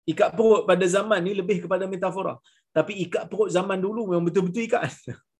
Ikat 0.09 0.35
perut 0.35 0.67
pada 0.67 0.85
zaman 0.95 1.19
ni 1.21 1.31
lebih 1.37 1.63
kepada 1.63 1.85
metafora. 1.85 2.33
Tapi 2.75 2.93
ikat 3.07 3.29
perut 3.31 3.49
zaman 3.55 3.77
dulu 3.77 4.09
memang 4.09 4.25
betul-betul 4.27 4.63
ikat. 4.67 4.89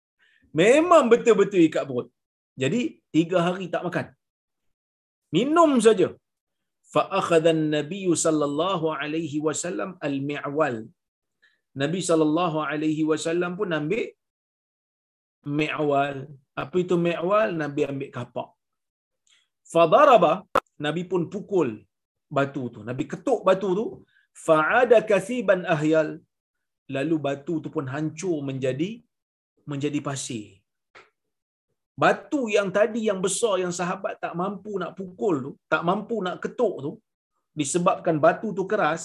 memang 0.62 1.10
betul-betul 1.12 1.62
ikat 1.68 1.84
perut. 1.90 2.08
Jadi, 2.60 3.00
tiga 3.12 3.38
hari 3.44 3.66
tak 3.74 3.84
makan. 3.88 4.06
Minum 5.36 5.80
saja. 5.84 6.12
Fa'akhadhan 6.96 7.62
Nabi 7.76 8.02
sallallahu 8.26 8.88
alaihi 9.02 9.40
wasallam 9.48 9.90
al-mi'wal. 10.08 10.78
Nabi 11.82 12.00
sallallahu 12.10 12.60
alaihi 12.70 13.04
wasallam 13.10 13.52
pun 13.60 13.76
ambil 13.80 14.06
mi'wal. 15.60 16.18
Apa 16.64 16.76
itu 16.84 16.96
mi'wal? 17.08 17.50
Nabi 17.64 17.82
ambil 17.92 18.12
kapak. 18.18 18.50
Fadaraba, 19.74 20.34
Nabi 20.86 21.04
pun 21.12 21.24
pukul 21.34 21.70
batu 22.38 22.64
tu. 22.74 22.80
Nabi 22.90 23.06
ketuk 23.12 23.42
batu 23.50 23.70
tu. 23.80 23.88
Fa'ada 24.46 25.00
kathiban 25.12 25.62
ahyal. 25.76 26.10
Lalu 26.96 27.16
batu 27.26 27.56
tu 27.64 27.70
pun 27.76 27.86
hancur 27.94 28.38
menjadi 28.50 28.90
menjadi 29.72 30.00
pasir. 30.08 30.59
Batu 32.02 32.42
yang 32.56 32.70
tadi 32.78 33.02
yang 33.10 33.20
besar 33.26 33.54
yang 33.64 33.74
sahabat 33.80 34.14
tak 34.24 34.34
mampu 34.42 34.74
nak 34.82 34.92
pukul 35.00 35.36
tu, 35.46 35.52
tak 35.72 35.82
mampu 35.90 36.18
nak 36.26 36.38
ketuk 36.44 36.76
tu, 36.86 36.92
disebabkan 37.60 38.16
batu 38.24 38.50
tu 38.60 38.64
keras, 38.72 39.02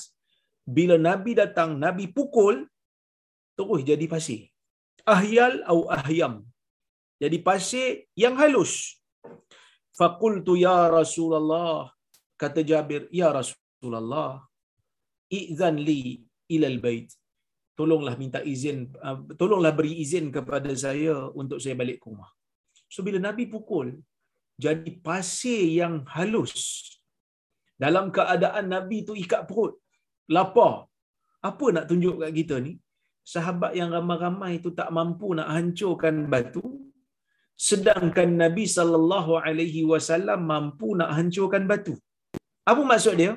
bila 0.76 0.96
Nabi 1.08 1.32
datang, 1.42 1.70
Nabi 1.84 2.04
pukul, 2.16 2.56
terus 3.58 3.80
jadi 3.90 4.06
pasir. 4.14 4.42
Ahyal 5.14 5.54
atau 5.66 5.80
ahyam. 5.96 6.34
Jadi 7.22 7.38
pasir 7.48 7.88
yang 8.22 8.34
halus. 8.40 8.72
Fakultu 9.98 10.54
ya 10.66 10.78
Rasulullah. 10.98 11.90
Kata 12.42 12.60
Jabir, 12.70 13.02
ya 13.20 13.28
Rasulullah. 13.38 14.42
I'zan 15.38 15.76
li 15.88 16.22
ilal 16.54 16.78
bait. 16.84 17.10
Tolonglah 17.78 18.14
minta 18.22 18.40
izin, 18.54 18.78
uh, 19.02 19.18
tolonglah 19.40 19.74
beri 19.78 19.92
izin 20.04 20.30
kepada 20.36 20.70
saya 20.84 21.14
untuk 21.34 21.58
saya 21.62 21.74
balik 21.82 21.98
ke 22.02 22.06
rumah. 22.10 22.30
So 22.94 23.02
bila 23.06 23.18
Nabi 23.26 23.44
pukul, 23.54 23.88
jadi 24.64 24.90
pasir 25.06 25.62
yang 25.80 25.94
halus. 26.14 26.54
Dalam 27.84 28.06
keadaan 28.16 28.66
Nabi 28.74 28.98
tu 29.08 29.14
ikat 29.24 29.42
perut, 29.50 29.72
lapar. 30.34 30.74
Apa 31.48 31.66
nak 31.74 31.86
tunjuk 31.90 32.16
kat 32.22 32.32
kita 32.38 32.56
ni? 32.66 32.72
Sahabat 33.32 33.72
yang 33.78 33.90
ramai-ramai 33.96 34.52
tu 34.64 34.70
tak 34.78 34.88
mampu 34.96 35.28
nak 35.38 35.48
hancurkan 35.54 36.16
batu, 36.32 36.64
sedangkan 37.68 38.30
Nabi 38.42 38.64
sallallahu 38.76 39.32
alaihi 39.46 39.82
wasallam 39.90 40.40
mampu 40.52 40.88
nak 41.00 41.10
hancurkan 41.18 41.64
batu. 41.72 41.94
Apa 42.70 42.82
maksud 42.92 43.16
dia? 43.20 43.32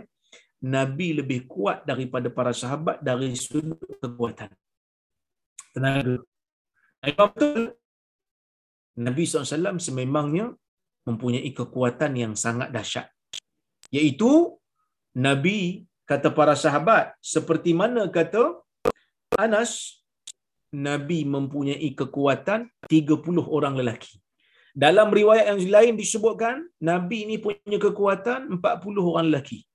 Nabi 0.75 1.07
lebih 1.19 1.39
kuat 1.53 1.79
daripada 1.89 2.27
para 2.37 2.53
sahabat 2.61 2.97
dari 3.09 3.33
sudut 3.45 3.81
kekuatan. 4.03 4.51
Tenaga. 5.73 6.15
Memang 7.03 7.29
betul. 7.33 7.61
Nabi 8.97 9.23
SAW 9.29 9.77
sememangnya 9.77 10.57
mempunyai 11.05 11.51
kekuatan 11.53 12.17
yang 12.17 12.33
sangat 12.33 12.73
dahsyat. 12.73 13.07
Iaitu 13.93 14.57
Nabi 15.13 15.85
kata 16.09 16.33
para 16.33 16.57
sahabat 16.57 17.13
seperti 17.21 17.71
mana 17.77 18.09
kata 18.09 18.57
Anas 19.37 20.01
Nabi 20.73 21.23
mempunyai 21.23 21.89
kekuatan 21.93 22.67
30 22.89 23.55
orang 23.55 23.77
lelaki. 23.79 24.17
Dalam 24.77 25.09
riwayat 25.09 25.45
yang 25.53 25.61
lain 25.73 25.93
disebutkan 25.97 26.65
Nabi 26.81 27.25
ini 27.25 27.37
punya 27.41 27.79
kekuatan 27.81 28.61
40 28.61 29.09
orang 29.09 29.25
lelaki. 29.29 29.65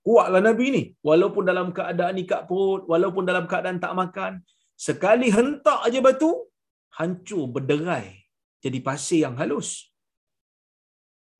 Kuatlah 0.00 0.40
Nabi 0.40 0.66
ni 0.72 0.82
walaupun 1.04 1.44
dalam 1.44 1.76
keadaan 1.76 2.16
ikat 2.24 2.48
perut, 2.48 2.88
walaupun 2.88 3.24
dalam 3.28 3.44
keadaan 3.44 3.80
tak 3.84 3.92
makan, 3.92 4.32
sekali 4.76 5.28
hentak 5.28 5.84
aja 5.84 6.00
batu 6.00 6.48
hancur 6.96 7.48
berderai 7.48 8.19
jadi 8.64 8.78
pasir 8.88 9.20
yang 9.24 9.36
halus. 9.40 9.88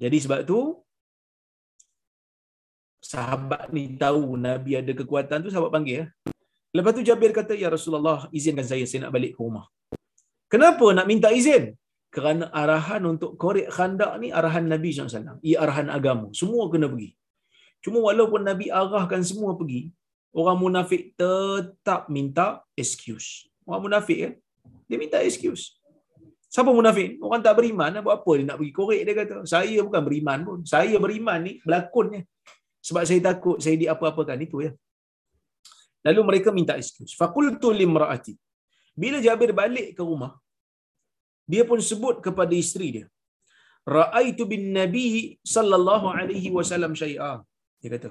Jadi 0.01 0.17
sebab 0.25 0.41
tu 0.49 0.61
sahabat 3.05 3.69
ni 3.77 3.97
tahu 4.03 4.37
Nabi 4.41 4.81
ada 4.81 4.93
kekuatan 5.01 5.45
tu 5.45 5.53
sahabat 5.53 5.73
panggil. 5.77 6.09
Lepas 6.71 6.93
tu 6.97 7.03
Jabir 7.03 7.35
kata, 7.35 7.53
Ya 7.59 7.67
Rasulullah, 7.67 8.31
izinkan 8.31 8.63
saya, 8.63 8.87
saya 8.87 9.01
nak 9.05 9.13
balik 9.17 9.35
ke 9.35 9.41
rumah. 9.43 9.67
Kenapa 10.47 10.87
nak 10.95 11.07
minta 11.11 11.29
izin? 11.35 11.75
Kerana 12.15 12.47
arahan 12.51 13.03
untuk 13.07 13.35
korek 13.43 13.71
khandak 13.75 14.19
ni 14.23 14.31
arahan 14.31 14.67
Nabi 14.67 14.91
SAW. 14.95 15.39
Ia 15.43 15.57
arahan 15.63 15.91
agama. 15.91 16.31
Semua 16.35 16.67
kena 16.73 16.87
pergi. 16.91 17.11
Cuma 17.83 17.99
walaupun 18.07 18.43
Nabi 18.47 18.67
arahkan 18.71 19.23
semua 19.23 19.55
pergi, 19.59 19.91
orang 20.31 20.59
munafik 20.63 21.15
tetap 21.19 22.07
minta 22.11 22.63
excuse. 22.79 23.51
Orang 23.67 23.91
munafik 23.91 24.19
kan? 24.23 24.33
Dia 24.87 24.97
minta 24.99 25.19
excuse. 25.23 25.80
Siapa 26.55 26.71
munafik? 26.79 27.11
Orang 27.27 27.43
tak 27.47 27.55
beriman. 27.59 28.03
Buat 28.07 28.17
apa 28.21 28.33
dia 28.39 28.45
nak 28.49 28.59
pergi 28.61 28.75
korek 28.79 29.01
dia 29.07 29.15
kata. 29.21 29.37
Saya 29.53 29.79
bukan 29.87 30.03
beriman 30.09 30.39
pun. 30.49 30.59
Saya 30.73 30.97
beriman 31.05 31.39
ni 31.47 31.53
berlakonnya. 31.65 32.23
Sebab 32.87 33.03
saya 33.09 33.21
takut 33.29 33.57
saya 33.65 33.77
di 33.83 33.87
apa-apakan 33.95 34.41
itu 34.47 34.59
ya. 34.67 34.73
Lalu 36.07 36.21
mereka 36.29 36.49
minta 36.59 36.75
excuse. 36.81 37.13
Fakultu 37.21 37.71
limraati. 37.81 38.35
Bila 39.03 39.19
Jabir 39.27 39.53
balik 39.61 39.89
ke 39.97 40.03
rumah, 40.11 40.33
dia 41.53 41.63
pun 41.69 41.79
sebut 41.91 42.17
kepada 42.27 42.55
isteri 42.63 42.89
dia. 42.97 43.07
Ra'aitu 43.97 44.43
bin 44.53 44.65
Nabi 44.79 45.07
sallallahu 45.55 46.07
alaihi 46.19 46.51
wasallam 46.57 46.93
syai'a. 47.03 47.33
Dia 47.81 47.91
kata, 47.95 48.11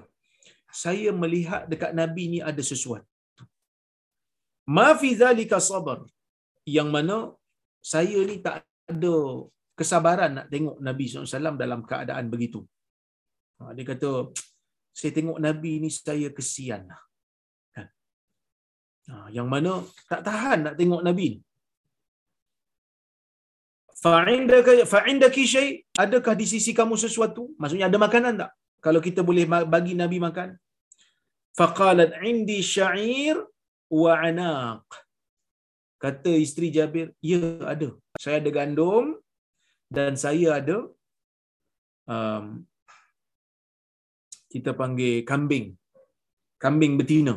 saya 0.83 1.09
melihat 1.21 1.61
dekat 1.71 1.91
Nabi 2.01 2.23
ni 2.33 2.39
ada 2.49 2.61
sesuatu. 2.71 3.09
Ma 4.77 4.89
fi 5.01 5.09
zalika 5.21 5.59
sabar. 5.69 5.99
Yang 6.77 6.89
mana 6.95 7.17
saya 7.79 8.19
ni 8.29 8.43
tak 8.45 8.67
ada 8.87 9.15
kesabaran 9.79 10.31
nak 10.35 10.47
tengok 10.51 10.77
Nabi 10.83 11.03
SAW 11.07 11.55
dalam 11.55 11.81
keadaan 11.87 12.27
begitu. 12.27 12.59
Ha, 13.59 13.71
dia 13.75 13.83
kata, 13.87 14.31
saya 14.91 15.11
tengok 15.15 15.39
Nabi 15.39 15.79
ni 15.83 15.89
saya 15.91 16.27
kesian 16.35 16.83
lah. 16.91 17.01
Kan? 17.75 17.87
Ha, 19.11 19.27
yang 19.31 19.47
mana 19.47 19.83
tak 20.11 20.21
tahan 20.27 20.59
nak 20.67 20.75
tengok 20.79 21.03
Nabi 21.07 21.25
ni. 21.35 21.39
Fa'indaki 23.99 25.43
syai, 25.43 25.83
adakah 25.99 26.31
di 26.31 26.47
sisi 26.47 26.71
kamu 26.71 26.95
sesuatu? 26.95 27.51
Maksudnya 27.59 27.91
ada 27.91 27.99
makanan 27.99 28.33
tak? 28.39 28.51
Kalau 28.79 29.03
kita 29.03 29.27
boleh 29.27 29.43
bagi 29.47 29.91
Nabi 29.91 30.23
makan. 30.23 30.55
Faqalat 31.51 32.15
indi 32.23 32.63
sya'ir 32.63 33.35
wa 33.91 34.11
anaq. 34.15 34.87
Kata 36.03 36.31
isteri 36.45 36.67
Jabir, 36.75 37.07
ya 37.29 37.39
ada. 37.73 37.89
Saya 38.23 38.35
ada 38.41 38.51
gandum 38.57 39.05
dan 39.95 40.11
saya 40.23 40.47
ada 40.59 40.77
um, 42.15 42.45
kita 44.53 44.71
panggil 44.81 45.15
kambing. 45.31 45.67
Kambing 46.63 46.93
betina. 46.99 47.35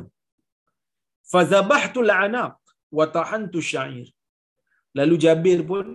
Fazabahtu 1.33 2.01
al-anaq 2.07 2.55
wa 2.99 3.07
tahantu 3.17 3.59
syair. 3.71 4.07
Lalu 4.99 5.17
Jabir 5.25 5.61
pun 5.71 5.87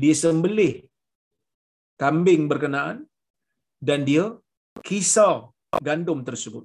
dia 0.00 0.14
sembelih 0.22 0.74
kambing 2.02 2.42
berkenaan 2.52 2.98
dan 3.88 4.00
dia 4.08 4.24
kisar 4.88 5.34
gandum 5.88 6.20
tersebut. 6.28 6.64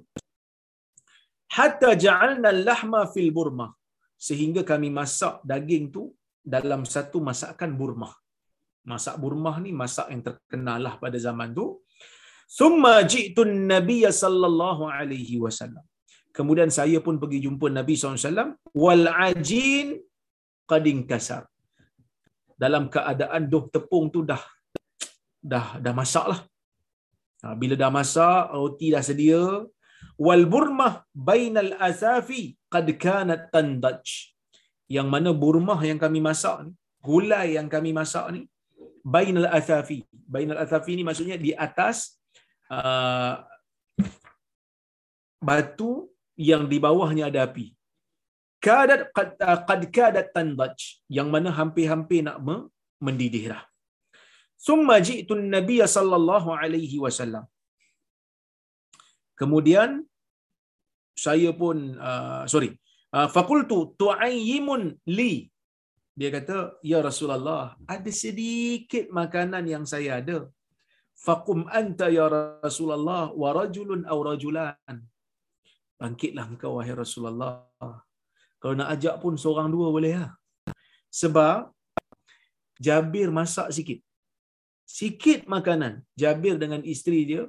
Hatta 1.56 1.90
ja'alna 2.04 2.48
al-lahma 2.54 3.00
fil 3.12 3.30
burma 3.36 3.68
sehingga 4.26 4.62
kami 4.70 4.88
masak 4.98 5.34
daging 5.50 5.84
tu 5.96 6.02
dalam 6.54 6.82
satu 6.94 7.18
masakan 7.28 7.70
burma. 7.80 8.10
Masak 8.90 9.16
burma 9.22 9.52
ni 9.64 9.70
masak 9.82 10.08
yang 10.12 10.22
terkenal 10.28 10.78
lah 10.86 10.94
pada 11.02 11.18
zaman 11.26 11.50
tu. 11.58 11.66
Thumma 12.58 12.94
ji'tu 13.12 13.42
an-nabiy 13.48 14.04
sallallahu 14.22 14.84
alaihi 14.98 15.36
wasallam. 15.44 15.84
Kemudian 16.36 16.70
saya 16.78 16.98
pun 17.06 17.18
pergi 17.22 17.38
jumpa 17.46 17.66
Nabi 17.78 17.94
SAW. 17.98 18.54
Wal 18.82 19.04
ajin 19.28 19.88
qadin 20.70 20.98
kasar. 21.10 21.42
Dalam 22.62 22.86
keadaan 22.94 23.42
doh 23.52 23.64
tepung 23.74 24.06
tu 24.14 24.22
dah 24.30 24.42
dah 25.52 25.66
dah 25.84 25.94
masak 26.00 26.26
lah. 26.32 26.40
Ha, 27.42 27.56
bila 27.60 27.74
dah 27.82 27.90
masak, 27.98 28.52
roti 28.54 28.88
dah 28.94 29.02
sedia. 29.10 29.42
Wal 30.26 30.44
burmah 30.52 30.92
bainal 31.28 31.72
asafi 31.88 32.59
qad 32.74 32.86
kanat 33.04 33.42
tandaj. 33.54 34.02
Yang 34.96 35.08
mana 35.14 35.30
burmah 35.42 35.80
yang 35.88 35.98
kami 36.04 36.18
masak 36.28 36.56
ni, 36.66 36.72
gulai 37.08 37.54
yang 37.56 37.68
kami 37.74 37.90
masak 37.98 38.26
ni, 38.34 38.40
bainal 39.14 39.48
asafi. 39.58 39.98
Bainal 40.34 40.60
asafi 40.64 40.92
ni 40.98 41.04
maksudnya 41.08 41.36
di 41.38 41.50
atas 41.66 42.18
uh, 42.70 43.34
batu 45.48 46.10
yang 46.34 46.64
di 46.72 46.78
bawahnya 46.86 47.30
ada 47.30 47.46
api. 47.46 47.66
Kadat 48.66 49.02
qad, 49.16 49.28
uh, 49.40 49.88
kadat 49.96 50.26
tandaj 50.36 50.76
yang 51.08 51.28
mana 51.34 51.48
hampir-hampir 51.58 52.20
nak 52.26 52.38
mendidih 53.06 53.44
dah. 53.52 53.62
Summa 54.66 55.00
ji'tu 55.08 55.32
Nabi 55.56 55.80
sallallahu 55.96 56.52
alaihi 56.52 57.00
wasallam. 57.04 57.44
Kemudian 59.40 60.04
saya 61.24 61.50
pun 61.60 61.76
uh, 62.08 62.42
sorry. 62.52 62.70
Uh, 63.16 63.28
faqultu 63.34 63.78
tu'ayyimun 64.00 64.82
li. 65.18 65.32
Dia 66.18 66.28
kata, 66.36 66.56
"Ya 66.90 66.98
Rasulullah, 67.08 67.64
ada 67.94 68.10
sedikit 68.24 69.04
makanan 69.20 69.64
yang 69.72 69.84
saya 69.92 70.10
ada. 70.20 70.38
Faqum 71.26 71.60
anta 71.80 72.06
ya 72.18 72.26
Rasulullah 72.66 73.22
wa 73.42 73.48
rajulun 73.60 74.02
aw 74.12 74.18
rajulan." 74.30 74.96
Bangkitlah 76.00 76.46
engkau 76.52 76.72
wahai 76.80 76.96
Rasulullah. 76.96 77.68
Kalau 78.60 78.74
nak 78.80 78.88
ajak 78.96 79.20
pun 79.20 79.34
seorang 79.42 79.68
dua 79.74 79.86
boleh 79.96 80.14
lah. 80.22 80.32
Sebab 81.20 81.68
Jabir 82.80 83.28
masak 83.28 83.68
sikit. 83.76 84.00
Sikit 84.88 85.44
makanan. 85.44 86.00
Jabir 86.16 86.56
dengan 86.56 86.80
isteri 86.80 87.28
dia. 87.28 87.44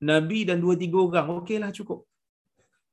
Nabi 0.00 0.48
dan 0.48 0.64
dua 0.64 0.74
tiga 0.80 1.04
orang. 1.04 1.44
Okeylah 1.44 1.68
cukup. 1.76 2.07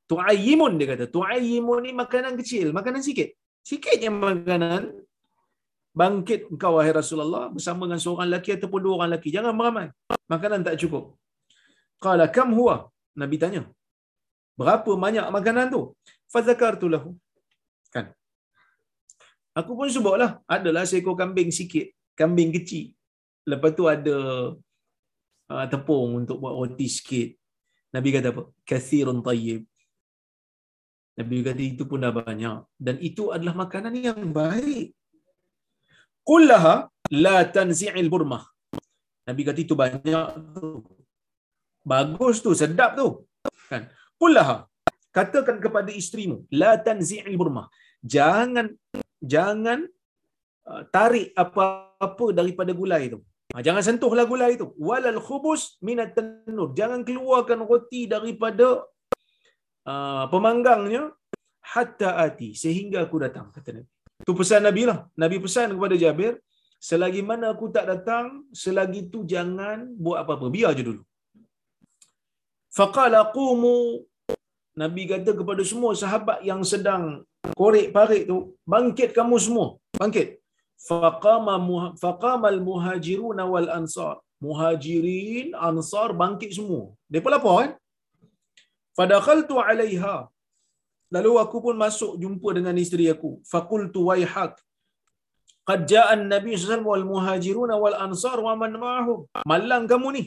Tu'ayyimun 0.06 0.78
dia 0.78 0.88
kata. 0.93 1.06
Tu'ayyimun 1.10 1.80
ni 1.86 1.91
makanan 2.01 2.34
kecil. 2.39 2.70
Makanan 2.78 3.01
sikit. 3.01 3.34
Sikit 3.66 3.97
yang 3.97 4.18
makanan. 4.22 4.93
Bangkit 5.95 6.51
engkau 6.53 6.78
wahai 6.78 6.93
Rasulullah. 6.93 7.49
Bersama 7.49 7.89
dengan 7.89 8.01
seorang 8.03 8.28
lelaki 8.30 8.53
ataupun 8.58 8.80
dua 8.86 8.93
orang 9.01 9.10
lelaki. 9.16 9.30
Jangan 9.34 9.53
meramai. 9.58 9.88
Makanan 10.30 10.62
tak 10.68 10.78
cukup. 10.82 11.18
Qala 11.97 12.30
kam 12.30 12.53
huwa? 12.53 12.91
Nabi 13.18 13.36
tanya. 13.41 13.66
Berapa 14.60 14.91
banyak 14.93 15.26
makanan 15.34 15.74
tu? 15.74 15.82
Fazakartu 16.30 16.88
lahu. 16.91 17.10
Kan? 17.89 18.14
Aku 19.58 19.74
pun 19.74 19.89
sebutlah. 19.89 20.43
Adalah 20.45 20.86
seekor 20.86 21.16
kambing 21.18 21.49
sikit. 21.49 21.89
Kambing 22.14 22.53
kecil. 22.53 22.93
Lepas 23.45 23.72
tu 23.78 23.84
ada 23.89 24.18
uh, 25.49 25.66
tepung 25.72 26.22
untuk 26.22 26.38
buat 26.41 26.53
roti 26.53 26.88
sikit. 26.89 27.30
Nabi 27.95 28.10
kata 28.14 28.30
apa? 28.36 28.43
Kathirun 28.68 29.24
tayyib. 29.26 29.64
Nabi 31.16 31.36
kata 31.47 31.63
itu 31.63 31.84
pun 31.89 32.03
dah 32.03 32.11
banyak. 32.11 32.57
Dan 32.86 32.95
itu 32.99 33.32
adalah 33.36 33.55
makanan 33.63 33.93
yang 34.07 34.20
baik. 34.36 34.91
Kullaha 36.30 36.91
la 37.24 37.38
tanzi'il 37.55 38.09
burmah. 38.13 38.43
Nabi 39.28 39.41
kata 39.47 39.59
itu 39.66 39.76
banyak 39.84 40.28
tu. 40.55 40.84
Bagus 41.91 42.43
tu, 42.45 42.51
sedap 42.61 42.99
tu. 42.99 43.07
Kan? 43.72 43.88
Kullaha. 44.20 44.68
Katakan 45.16 45.57
kepada 45.63 45.91
isterimu, 46.01 46.43
la 46.61 46.76
tanzi'il 46.76 47.38
burmah. 47.39 47.72
Jangan 48.03 48.68
jangan 49.24 49.88
uh, 50.68 50.84
tarik 50.91 51.32
apa-apa 51.43 52.26
daripada 52.36 52.76
gulai 52.76 53.01
itu. 53.09 53.20
Ha, 53.55 53.63
jangan 53.63 53.84
sentuhlah 53.88 54.28
gulai 54.28 54.59
itu. 54.59 54.68
Walal 54.76 55.22
khubus 55.24 55.80
minat 55.80 56.11
tanur. 56.18 56.76
Jangan 56.76 57.07
keluarkan 57.07 57.63
roti 57.63 58.03
daripada 58.03 58.84
uh, 59.91 60.25
pemanggangnya 60.33 61.03
hatta 61.73 62.09
ati 62.25 62.49
sehingga 62.63 62.97
aku 63.05 63.17
datang 63.25 63.49
kata 63.55 63.69
Nabi. 63.81 63.89
Itu 64.21 64.33
pesan 64.39 64.61
Nabi 64.67 64.83
lah. 64.89 64.99
Nabi 65.21 65.38
pesan 65.45 65.75
kepada 65.75 65.95
Jabir, 66.03 66.33
selagi 66.88 67.21
mana 67.29 67.53
aku 67.53 67.65
tak 67.75 67.86
datang, 67.91 68.25
selagi 68.61 69.01
tu 69.13 69.21
jangan 69.33 69.86
buat 70.03 70.17
apa-apa. 70.23 70.47
Biar 70.55 70.71
je 70.77 70.83
dulu. 70.89 71.01
Faqala 72.77 73.21
qumu 73.36 74.03
Nabi 74.81 75.03
kata 75.11 75.31
kepada 75.39 75.63
semua 75.63 75.91
sahabat 75.95 76.39
yang 76.49 76.61
sedang 76.71 77.23
korek 77.59 77.88
parik 77.95 78.23
tu, 78.27 78.38
bangkit 78.73 79.09
kamu 79.17 79.36
semua. 79.45 79.67
Bangkit. 79.95 80.43
Faqama 80.88 81.55
faqamal 82.03 82.59
muhajirun 82.59 83.39
wal 83.53 83.69
ansar. 83.79 84.15
Muhajirin, 84.43 85.55
ansar 85.67 86.11
bangkit 86.21 86.51
semua. 86.57 86.91
Depa 87.13 87.31
lapor 87.33 87.55
kan? 87.61 87.71
Fadakhaltu 88.98 89.56
'alaiha. 89.64 90.16
Lalu 91.16 91.32
aku 91.43 91.58
pun 91.66 91.76
masuk 91.86 92.12
jumpa 92.22 92.50
dengan 92.58 92.76
isteri 92.84 93.06
aku. 93.14 93.32
Faqultu 93.52 94.00
waihak. 94.10 94.54
Qad 95.70 95.82
ja'a 95.91 96.14
an-nabi 96.16 96.54
sallallahu 96.62 96.93
wal 96.93 97.06
muhajirun 97.12 97.72
wal 97.84 97.98
ansar 98.06 98.38
wa 98.48 98.54
man 98.62 98.74
ma'ahum. 98.84 99.20
Malang 99.52 99.86
kamu 99.91 100.10
ni. 100.18 100.24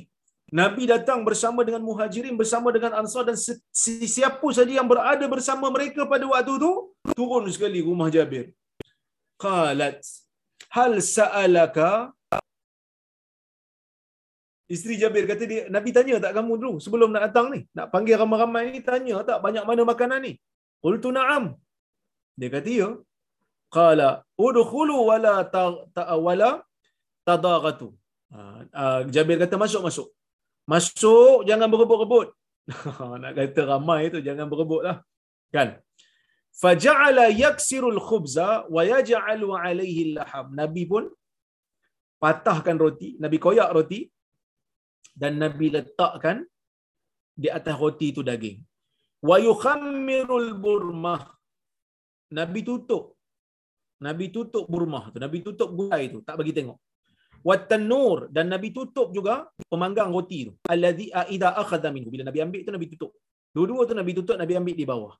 Nabi 0.60 0.82
datang 0.88 1.20
bersama 1.28 1.60
dengan 1.60 1.82
muhajirin, 1.88 2.32
bersama 2.40 2.72
dengan 2.76 2.92
ansar 3.00 3.22
dan 3.28 3.36
siapa 4.16 4.48
saja 4.58 4.72
yang 4.80 4.88
berada 4.92 5.24
bersama 5.28 5.68
mereka 5.68 6.08
pada 6.12 6.24
waktu 6.24 6.56
itu, 6.56 6.72
turun 7.18 7.44
sekali 7.52 7.84
rumah 7.88 8.08
Jabir. 8.14 8.46
Qalat, 9.44 10.00
hal 10.72 10.92
sa'alaka 11.04 12.16
Isteri 14.74 14.94
Jabir 15.02 15.24
kata 15.30 15.44
dia, 15.50 15.62
Nabi 15.74 15.90
tanya 15.96 16.16
tak 16.24 16.32
kamu 16.36 16.52
dulu 16.60 16.72
sebelum 16.84 17.08
nak 17.14 17.22
datang 17.26 17.46
ni? 17.54 17.60
Nak 17.76 17.86
panggil 17.92 18.16
ramai-ramai 18.22 18.64
ni, 18.74 18.80
tanya 18.88 19.16
tak 19.28 19.38
banyak 19.44 19.64
mana 19.68 19.82
makanan 19.92 20.20
ni? 20.26 20.32
Qultu 20.84 21.08
na'am. 21.18 21.44
Dia 22.38 22.48
kata 22.54 22.72
ya. 22.80 22.90
Qala 23.76 24.08
udkhulu 24.46 24.96
wala 25.10 25.34
ta, 25.54 25.62
ta 25.96 26.02
wala 26.26 26.50
tadaghatu. 27.28 27.88
Uh, 28.28 29.00
Jabir 29.14 29.40
kata 29.42 29.56
masuk 29.64 29.82
masuk. 29.88 30.08
Masuk 30.72 31.48
jangan 31.48 31.68
berebut-rebut. 31.72 32.28
Nak 33.22 33.32
kata 33.38 33.60
ramai 33.72 34.02
tu 34.14 34.20
jangan 34.28 34.46
berebutlah. 34.52 34.96
Kan? 35.56 35.80
Faja'ala 36.62 37.24
yaksirul 37.44 38.00
khubza 38.08 38.48
wa 38.74 38.82
yaj'alu 38.92 39.48
'alaihi 39.56 40.12
laham. 40.16 40.46
Nabi 40.60 40.84
pun 40.92 41.04
patahkan 42.22 42.76
roti, 42.84 43.10
Nabi 43.24 43.36
koyak 43.46 43.70
roti 43.76 44.00
dan 45.18 45.42
Nabi 45.42 45.74
letakkan 45.74 46.46
di 47.34 47.50
atas 47.50 47.74
roti 47.74 48.14
itu 48.14 48.22
daging. 48.22 48.62
Wa 49.18 49.42
yukhammirul 49.42 50.54
burmah. 50.62 51.26
Nabi 52.30 52.62
tutup. 52.62 53.18
Nabi 53.98 54.30
tutup 54.30 54.70
burmah 54.70 55.10
tu. 55.10 55.18
Nabi 55.18 55.42
tutup 55.42 55.74
gulai 55.74 56.06
tu. 56.06 56.22
Tak 56.22 56.38
bagi 56.38 56.54
tengok. 56.54 56.78
Wattanur. 57.42 58.30
Dan 58.30 58.46
Nabi 58.54 58.70
tutup 58.70 59.10
juga 59.10 59.50
pemanggang 59.66 60.14
roti 60.14 60.46
tu. 60.46 60.52
Alladhi 60.70 61.10
a'idha 61.10 61.50
akhadha 61.58 61.90
minhu. 61.90 62.14
Bila 62.14 62.30
Nabi 62.30 62.38
ambil 62.46 62.60
tu, 62.62 62.70
Nabi 62.70 62.86
tutup. 62.94 63.10
Dua-dua 63.50 63.90
tu 63.90 63.94
Nabi 63.98 64.12
tutup, 64.14 64.36
Nabi 64.38 64.54
ambil 64.54 64.76
di 64.78 64.86
bawah. 64.86 65.14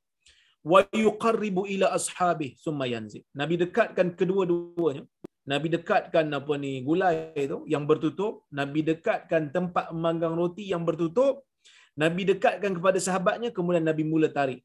Wa 0.63 0.87
yuqarribu 0.95 1.67
ila 1.75 1.91
ashabih 1.99 2.55
summa 2.55 2.87
yanzil. 2.87 3.27
Nabi 3.35 3.59
dekatkan 3.59 4.15
kedua-duanya. 4.15 5.03
Nabi 5.49 5.69
dekatkan 5.73 6.29
apa 6.39 6.55
ni 6.63 6.85
gulai 6.85 7.33
tu 7.53 7.65
yang 7.73 7.85
bertutup, 7.91 8.45
Nabi 8.53 8.85
dekatkan 8.85 9.49
tempat 9.49 9.89
memanggang 9.97 10.37
roti 10.37 10.69
yang 10.73 10.85
bertutup, 10.89 11.49
Nabi 11.97 12.23
dekatkan 12.31 12.77
kepada 12.77 12.99
sahabatnya 13.01 13.49
kemudian 13.57 13.85
Nabi 13.91 14.05
mula 14.05 14.29
tarik. 14.29 14.61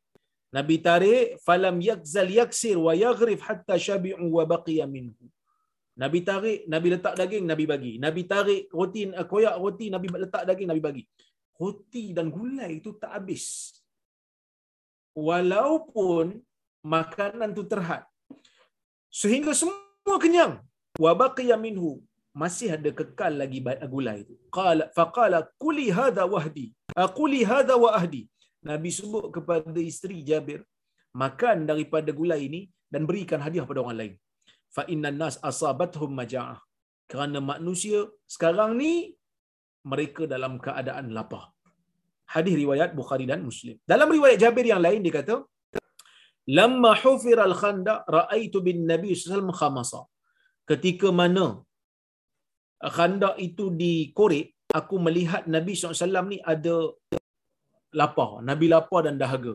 Nabi 0.54 0.76
tarik 0.86 1.40
falam 1.46 1.80
yakzal 1.80 2.28
yaksir 2.40 2.76
wa 2.76 2.92
yaghrif 2.94 3.42
hatta 3.48 3.80
shabi'u 3.80 4.28
wa 4.28 4.44
baqiya 4.44 4.86
minhu. 4.86 5.26
Nabi 5.94 6.20
tarik, 6.28 6.60
Nabi 6.74 6.88
letak 6.94 7.16
daging, 7.22 7.46
Nabi 7.46 7.66
bagi. 7.70 7.94
Nabi 8.02 8.22
tarik 8.26 8.62
roti, 8.74 9.02
koyak 9.32 9.56
roti, 9.62 9.88
Nabi 9.94 10.08
letak 10.10 10.44
daging, 10.50 10.68
Nabi 10.70 10.82
bagi. 10.82 11.04
Roti 11.58 12.12
dan 12.18 12.28
gulai 12.34 12.82
itu 12.82 12.98
tak 12.98 13.14
habis. 13.18 13.78
Walaupun 15.14 16.42
makanan 16.82 17.54
tu 17.54 17.64
terhad. 17.70 18.04
Sehingga 19.14 19.54
semua 19.54 20.18
kenyang. 20.18 20.60
Wa 21.00 21.14
baqiya 21.22 21.58
minhu. 21.58 22.02
Masih 22.42 22.70
ada 22.76 22.90
kekal 22.90 23.34
lagi 23.42 23.60
gulai 23.94 24.26
itu. 24.26 24.34
Qala 24.58 24.90
faqala 24.98 25.40
kuli 25.64 25.88
hadha 25.98 26.26
wahdi. 26.26 26.74
Aquli 27.06 27.42
hadha 27.46 27.78
wa 27.78 27.94
ahdi. 27.98 28.22
Nabi 28.70 28.90
sebut 28.90 29.30
kepada 29.36 29.82
isteri 29.92 30.26
Jabir, 30.30 30.66
makan 31.14 31.70
daripada 31.70 32.10
gulai 32.20 32.50
ini 32.50 32.62
dan 32.94 33.06
berikan 33.10 33.38
hadiah 33.46 33.66
pada 33.70 33.80
orang 33.86 33.98
lain. 34.02 34.14
Fa 34.76 34.84
innan 34.94 35.18
nas 35.22 35.38
asabathum 35.50 36.10
maja'ah. 36.20 36.58
Kerana 37.12 37.38
manusia 37.38 38.10
sekarang 38.36 38.72
ni 38.82 39.14
mereka 39.86 40.26
dalam 40.34 40.58
keadaan 40.58 41.14
lapar. 41.18 41.54
Hadis 42.34 42.56
riwayat 42.58 42.98
Bukhari 42.98 43.30
dan 43.30 43.46
Muslim. 43.46 43.78
Dalam 43.86 44.10
riwayat 44.10 44.42
Jabir 44.42 44.66
yang 44.74 44.82
lain 44.82 45.06
dia 45.06 45.14
kata, 45.22 45.36
"Lamma 46.58 46.98
hufira 47.04 47.46
al-khandaq 47.50 48.10
ra'aitu 48.18 48.58
bin 48.68 48.90
Nabi 48.90 49.14
sallallahu 49.14 49.54
khamasa." 49.62 50.02
Ketika 50.70 51.12
mana 51.12 51.46
khandaq 52.96 53.36
itu 53.48 53.68
dikorek, 53.82 54.56
aku 54.80 54.96
melihat 55.06 55.44
Nabi 55.56 55.76
SAW 55.76 56.32
ni 56.32 56.40
ada 56.54 56.76
lapar. 58.00 58.40
Nabi 58.50 58.66
lapar 58.74 59.02
dan 59.08 59.20
dahaga. 59.22 59.54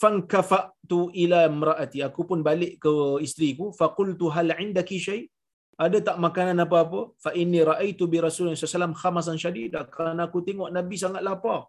Fankafa'tu 0.00 1.12
ila 1.22 1.40
mra'ati. 1.60 2.00
Aku 2.08 2.24
pun 2.28 2.40
balik 2.40 2.80
ke 2.84 2.92
isteriku. 3.26 3.70
Faqultu 3.80 4.32
hal 4.34 4.56
indaki 4.64 4.98
syai? 5.06 5.22
Ada 5.76 6.00
tak 6.00 6.16
makanan 6.24 6.56
apa-apa? 6.64 7.12
Fa 7.20 7.30
inni 7.36 7.60
ra'aitu 7.60 8.08
bi 8.08 8.18
Rasulullah 8.26 8.56
SAW 8.56 8.96
khamasan 8.96 9.36
syadidah. 9.36 9.84
Kerana 9.94 10.24
aku 10.28 10.40
tengok 10.40 10.72
Nabi 10.72 10.96
sangat 10.96 11.22
lapar. 11.28 11.68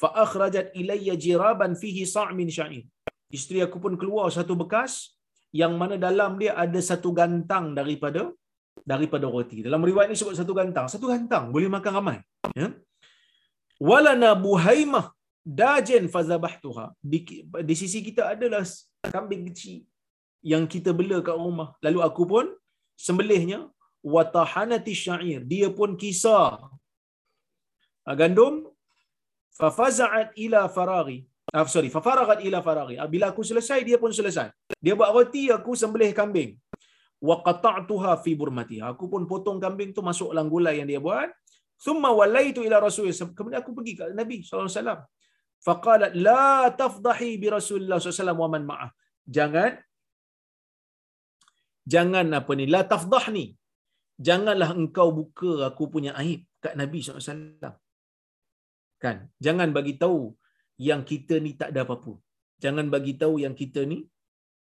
fa 0.00 0.08
akhrajat 0.24 0.66
ilayya 0.80 1.14
jiraban 1.24 1.72
fihi 1.80 2.08
sa' 2.08 2.30
min 2.38 2.48
sya'ir. 2.48 2.84
Isteri 3.36 3.60
aku 3.66 3.76
pun 3.84 3.94
keluar 4.00 4.26
satu 4.32 4.54
bekas 4.56 5.19
yang 5.50 5.74
mana 5.80 5.94
dalam 6.06 6.38
dia 6.40 6.52
ada 6.64 6.80
satu 6.90 7.10
gantang 7.10 7.74
daripada 7.78 8.30
daripada 8.86 9.26
roti. 9.34 9.58
Dalam 9.66 9.82
riwayat 9.88 10.08
ni 10.10 10.18
sebut 10.18 10.36
satu 10.38 10.54
gantang. 10.56 10.86
Satu 10.92 11.06
gantang 11.12 11.50
boleh 11.54 11.68
makan 11.76 11.92
ramai. 11.98 12.18
Ya. 12.60 12.68
Walana 13.88 14.30
buhaimah 14.36 15.06
dajen 15.60 16.06
fazabahtuha. 16.14 16.84
Di, 17.12 17.18
di 17.68 17.74
sisi 17.74 18.00
kita 18.06 18.36
adalah 18.36 18.62
kambing 19.14 19.48
kecil 19.50 19.82
yang 20.52 20.64
kita 20.68 20.90
bela 20.96 21.18
kat 21.28 21.36
rumah. 21.36 21.68
Lalu 21.84 22.00
aku 22.08 22.24
pun 22.32 22.46
sembelihnya 23.06 23.68
watahanati 24.14 24.92
syair. 25.04 25.40
Dia 25.52 25.68
pun 25.78 25.96
kisah 26.02 26.60
ah, 28.08 28.16
gandum 28.20 28.68
fafaza'at 29.58 30.36
ila 30.44 30.68
faraghi. 30.76 31.29
Ah, 31.50 31.66
sorry, 31.66 31.90
fafaragat 31.90 32.38
ila 32.46 32.58
faraghi. 32.62 32.96
Ah, 33.02 33.10
bila 33.10 33.34
aku 33.34 33.42
selesai, 33.42 33.82
dia 33.88 33.98
pun 34.02 34.14
selesai. 34.14 34.48
Dia 34.78 34.94
buat 34.94 35.10
roti, 35.10 35.50
aku 35.50 35.74
sembelih 35.74 36.14
kambing. 36.14 36.54
Wa 37.18 37.42
qata'tuha 37.46 38.12
fi 38.24 38.32
burmati. 38.38 38.78
Aku 38.80 39.10
pun 39.12 39.26
potong 39.26 39.58
kambing 39.64 39.90
tu 39.96 40.00
masuk 40.00 40.30
dalam 40.32 40.46
gulai 40.46 40.78
yang 40.80 40.88
dia 40.88 41.02
buat. 41.02 41.28
Thumma 41.84 42.10
walaitu 42.14 42.62
ila 42.62 42.78
Rasulullah. 42.86 43.34
Kemudian 43.36 43.60
aku 43.60 43.72
pergi 43.76 43.92
ke 43.98 44.04
Nabi 44.20 44.36
SAW. 44.46 45.04
Faqalat 45.60 46.12
la 46.16 46.72
tafdahi 46.72 47.36
bi 47.36 47.46
Rasulullah 47.52 48.00
SAW 48.00 48.36
wa 48.36 48.48
man 48.48 48.64
ma'ah. 48.64 48.90
Jangan 49.28 49.76
jangan 51.84 52.26
apa 52.38 52.52
ni 52.56 52.64
la 52.70 52.80
tafdahni 52.84 53.46
janganlah 54.20 54.70
engkau 54.76 55.08
buka 55.12 55.68
aku 55.68 55.88
punya 55.88 56.12
aib 56.20 56.44
kat 56.60 56.76
Nabi 56.76 57.00
SAW. 57.00 57.76
Kan? 59.00 59.32
Jangan 59.40 59.72
bagi 59.72 59.96
tahu 59.96 60.32
yang 60.80 61.04
kita 61.04 61.36
ni 61.44 61.52
tak 61.60 61.76
ada 61.76 61.84
apa-apa. 61.84 62.16
Jangan 62.64 62.88
bagi 62.88 63.12
tahu 63.20 63.34
yang 63.44 63.52
kita 63.52 63.84
ni 63.84 64.08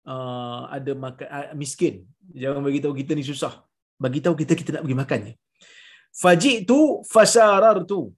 uh, 0.10 0.66
ada 0.78 0.92
makan 0.98 1.28
uh, 1.30 1.54
miskin. 1.54 2.10
Jangan 2.34 2.62
bagi 2.66 2.82
tahu 2.82 2.94
kita 2.98 3.14
ni 3.14 3.22
susah. 3.22 3.54
Bagi 4.02 4.20
tahu 4.26 4.34
kita 4.42 4.54
kita 4.58 4.70
nak 4.78 4.84
pergi 4.86 4.98
makan 4.98 5.20
je. 5.30 5.34
Fajitu 6.18 6.80
fasarar 7.06 7.78
tu. 7.86 8.10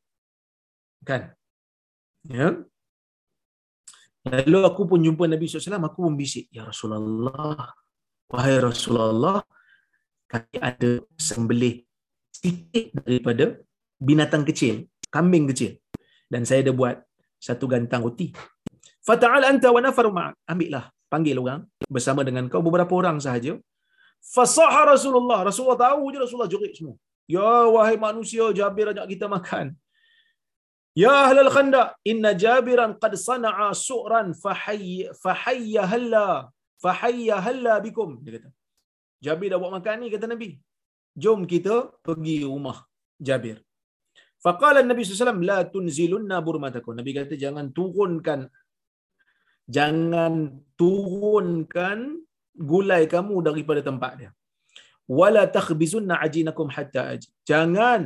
Kan? 1.04 1.36
Ya. 2.24 2.56
Lalu 4.24 4.60
aku 4.64 4.84
pun 4.88 5.00
jumpa 5.04 5.28
Nabi 5.28 5.48
SAW, 5.48 5.80
aku 5.80 6.00
pun 6.08 6.16
bisik. 6.16 6.48
Ya 6.52 6.68
Rasulullah, 6.68 7.72
wahai 8.32 8.60
Rasulullah, 8.60 9.44
kami 10.28 10.56
ada 10.60 10.92
sembelih 11.16 11.84
sedikit 12.30 13.00
daripada 13.04 13.46
binatang 14.00 14.44
kecil, 14.48 14.88
kambing 15.12 15.48
kecil. 15.52 15.80
Dan 16.30 16.46
saya 16.46 16.62
ada 16.62 16.76
buat 16.76 17.09
satu 17.48 17.66
gantang 17.72 18.04
roti. 18.06 18.28
Fata'al 19.08 19.44
anta 19.52 19.70
wa 19.76 19.82
nafar 19.86 20.06
ma'ak. 20.18 20.34
Ambillah, 20.52 20.86
panggil 21.12 21.36
orang 21.42 21.62
bersama 21.96 22.22
dengan 22.28 22.46
kau 22.52 22.62
beberapa 22.68 22.94
orang 23.02 23.18
sahaja. 23.26 23.56
Fasaha 24.36 24.82
Rasulullah. 24.94 25.40
Rasulullah 25.48 25.80
tahu 25.88 26.12
je 26.14 26.18
Rasulullah 26.24 26.52
jerit 26.54 26.74
semua. 26.78 26.96
Ya 27.36 27.52
wahai 27.76 27.96
manusia, 28.08 28.46
Jabir 28.60 28.92
ajak 28.92 29.08
kita 29.14 29.26
makan. 29.36 29.78
Ya 30.98 31.14
ahlal 31.26 31.52
khanda, 31.56 31.84
inna 32.12 32.32
Jabiran 32.44 32.98
qad 33.04 33.14
sana'a 33.28 33.68
su'ran 33.88 34.36
fahayya 34.44 35.84
halla 35.92 36.28
fahayya 36.84 37.38
halla 37.46 37.74
bikum. 37.86 38.20
Dia 38.26 38.32
kata. 38.38 38.50
Jabir 39.26 39.48
dah 39.52 39.60
buat 39.62 39.72
makan 39.78 39.96
ni 40.04 40.08
kata 40.16 40.28
Nabi. 40.34 40.50
Jom 41.24 41.40
kita 41.54 41.76
pergi 42.04 42.36
rumah 42.50 42.78
Jabir. 43.28 43.58
Faqala 44.46 44.80
Nabi 44.92 45.04
SAW, 45.04 45.44
la 45.52 45.60
tunzilunna 45.74 46.38
burmatakum. 46.48 46.96
Nabi 47.00 47.12
kata 47.18 47.36
jangan 47.44 47.66
turunkan 47.78 48.48
jangan 49.78 50.34
turunkan 50.80 51.98
gulai 52.72 53.04
kamu 53.14 53.36
daripada 53.48 53.82
tempat 53.90 54.12
dia. 54.20 54.32
Wala 55.20 55.44
takhbizunna 55.58 56.18
ajinakum 56.26 56.68
hatta 56.76 57.02
aji. 57.14 57.30
Jangan 57.50 58.02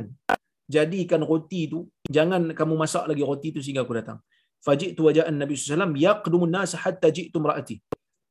jadikan 0.74 1.20
roti 1.30 1.68
tu, 1.72 1.78
jangan 2.16 2.52
kamu 2.58 2.74
masak 2.82 3.04
lagi 3.10 3.22
roti 3.30 3.48
tu 3.56 3.60
sehingga 3.64 3.84
aku 3.84 3.96
datang. 4.00 4.18
Faji'tu 4.64 5.04
waja'an 5.08 5.36
Nabi 5.36 5.54
SAW, 5.56 5.92
yaqdumun 5.92 6.48
nas 6.48 6.72
hatta 6.72 7.08
ji'tu 7.12 7.36
mra'ati. 7.44 7.76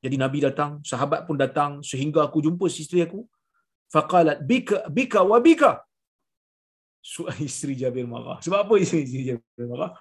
Jadi 0.03 0.15
Nabi 0.17 0.37
datang, 0.41 0.81
sahabat 0.81 1.29
pun 1.29 1.37
datang 1.37 1.71
sehingga 1.85 2.25
aku 2.27 2.41
jumpa 2.45 2.65
isteri 2.65 3.05
aku. 3.05 3.21
Faqalat 3.93 4.41
bika 4.49 4.89
bika 4.89 5.21
wa 5.21 5.37
bika. 5.37 5.85
Isteri 7.49 7.75
Jabir 7.75 8.07
marah. 8.07 8.39
Sebab 8.39 8.59
apa 8.63 8.73
isteri 8.79 9.03
Jabir 9.27 9.65
marah? 9.67 9.91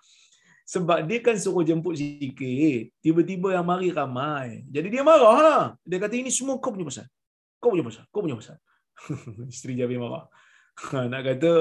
Sebab 0.62 1.04
dia 1.04 1.18
kan 1.20 1.36
suruh 1.36 1.66
jemput 1.66 1.98
sikit. 1.98 2.94
Tiba-tiba 3.02 3.58
yang 3.58 3.66
mari 3.66 3.90
ramai. 3.90 4.62
Jadi 4.70 4.88
dia 4.88 5.02
marah 5.04 5.36
lah. 5.42 5.62
Dia 5.82 5.98
kata 6.00 6.14
ini 6.16 6.30
semua 6.30 6.56
kau 6.62 6.72
punya 6.72 6.86
pasal. 6.88 7.06
Kau 7.58 7.74
punya 7.74 7.84
pasal. 7.84 8.06
Kau 8.08 8.22
punya 8.24 8.38
pasal. 8.38 8.56
isteri 9.52 9.76
Jabir 9.76 9.98
marah. 10.00 10.30
Nak 10.94 11.22
kata 11.26 11.52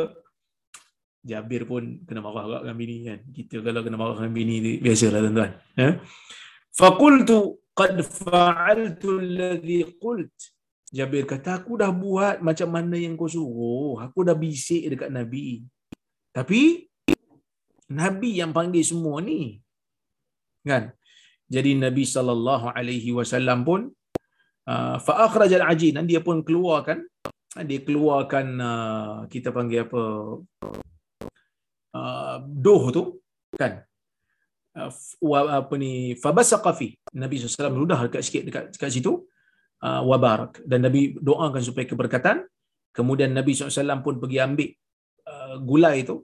Jabir 1.21 1.67
pun 1.67 2.05
kena 2.05 2.21
marah 2.23 2.45
agak 2.47 2.61
dengan 2.69 2.77
bini 2.77 2.95
kan. 3.03 3.19
Kita 3.33 3.55
kalau 3.65 3.81
kena 3.83 3.97
marah 3.97 4.15
dengan 4.21 4.33
bini 4.37 4.55
biasalah 4.79 5.19
tuan-tuan. 5.27 5.51
Eh? 5.75 5.93
Faqultu 6.71 7.37
qad 7.75 7.97
fa'altu 7.99 9.09
alladhi 9.19 9.83
qult 9.99 10.31
Jabir 10.91 11.23
kata 11.23 11.63
aku 11.63 11.79
dah 11.79 11.87
buat 11.87 12.43
macam 12.43 12.67
mana 12.75 12.99
yang 12.99 13.15
kau 13.15 13.31
suruh. 13.31 14.03
Aku 14.03 14.27
dah 14.27 14.35
bisik 14.35 14.91
dekat 14.91 15.07
nabi. 15.07 15.63
Tapi 16.35 16.83
nabi 17.95 18.29
yang 18.43 18.51
panggil 18.51 18.83
semua 18.83 19.23
ni. 19.23 19.55
Kan? 20.67 20.91
Jadi 21.47 21.79
nabi 21.79 22.03
sallallahu 22.03 22.75
alaihi 22.75 23.15
wasallam 23.15 23.63
pun 23.63 23.87
uh, 24.67 24.99
fa 24.99 25.13
akhraj 25.31 25.55
al 25.55 25.79
dia 25.79 26.19
pun 26.19 26.43
keluarkan 26.43 27.07
dia 27.63 27.79
keluarkan 27.87 28.45
uh, 28.59 29.15
kita 29.31 29.55
panggil 29.55 29.87
apa? 29.87 30.03
Uh, 31.95 32.35
doh 32.51 32.83
tu. 32.91 33.03
Kan? 33.55 33.83
Uh, 34.75 34.91
apa 35.47 35.73
ni? 35.79 36.19
Fabasaqa 36.19 36.75
fi. 36.75 36.95
Nabi 37.15 37.39
SAW 37.39 37.79
ludah 37.79 38.11
dekat 38.11 38.23
sikit 38.27 38.43
dekat 38.47 38.63
dekat 38.75 38.91
situ 38.91 39.31
wabarak. 39.81 40.61
Dan 40.63 40.85
Nabi 40.85 41.17
doakan 41.17 41.61
supaya 41.61 41.85
keberkatan. 41.89 42.45
Kemudian 42.91 43.31
Nabi 43.33 43.55
SAW 43.55 44.03
pun 44.05 44.19
pergi 44.21 44.37
ambil 44.43 44.69
uh, 45.25 45.55
gulai 45.63 46.05
itu. 46.05 46.21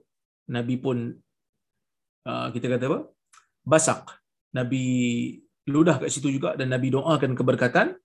Nabi 0.48 0.74
pun 0.80 0.96
uh, 2.28 2.48
kita 2.54 2.66
kata 2.72 2.84
apa? 2.88 3.00
Basak. 3.64 4.02
Nabi 4.56 4.82
ludah 5.68 6.00
kat 6.00 6.08
situ 6.08 6.32
juga 6.32 6.56
dan 6.56 6.72
Nabi 6.72 6.88
doakan 6.92 7.32
keberkatan. 7.36 7.96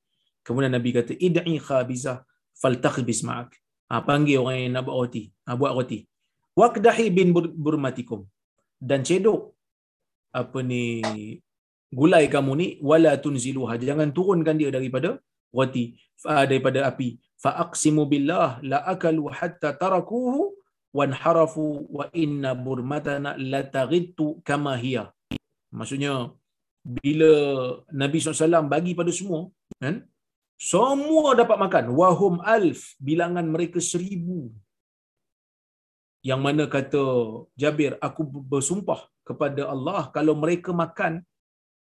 Kemudian 0.44 0.74
Nabi 0.76 0.90
kata 0.92 1.16
id'i 1.16 1.56
khabizah 1.68 2.18
faltakhbis 2.62 3.24
ma'ak. 3.28 3.52
Ha, 3.92 4.02
panggil 4.04 4.42
orang 4.42 4.58
yang 4.60 4.72
nak 4.76 4.84
buat 4.88 4.98
roti. 5.00 5.24
Ha, 5.48 5.56
buat 5.60 5.74
roti. 5.78 6.00
Waqdahi 6.60 7.06
bin 7.18 7.30
burmatikum. 7.66 8.28
Dan 8.90 9.06
cedok 9.08 9.42
apa 10.34 10.60
ni 10.66 10.84
gulai 12.00 12.26
kamu 12.34 12.52
ni 12.60 12.68
wala 12.90 13.16
tunziluha. 13.24 13.80
Jangan 13.80 14.10
turunkan 14.18 14.58
dia 14.60 14.70
daripada 14.74 15.10
roti 15.58 15.86
daripada 16.50 16.80
api. 16.90 17.10
Fa 17.44 17.52
aqsimu 17.64 18.04
billah 18.12 18.60
la 18.72 18.80
akalu 18.94 19.24
hatta 19.38 19.72
tarakuhu 19.82 20.52
wanharafu 20.98 21.66
wa 21.98 22.06
inna 22.24 22.52
burmatana 22.66 23.32
la 23.54 23.62
taghittu 23.76 24.28
kama 24.48 24.74
hiya. 24.84 25.04
Maksudnya 25.80 26.14
bila 26.96 27.32
Nabi 28.02 28.18
SAW 28.20 28.72
bagi 28.74 28.94
pada 29.00 29.12
semua 29.20 29.42
kan 29.84 29.96
semua 30.72 31.36
dapat 31.42 31.58
makan. 31.64 31.86
Wahum 32.00 32.36
alf 32.56 32.82
bilangan 33.08 33.46
mereka 33.56 33.80
seribu. 33.92 34.40
Yang 36.30 36.42
mana 36.46 36.64
kata 36.76 37.04
Jabir 37.62 37.94
aku 38.08 38.24
bersumpah 38.52 39.02
kepada 39.28 39.68
Allah 39.74 40.02
kalau 40.16 40.36
mereka 40.44 40.72
makan 40.84 41.14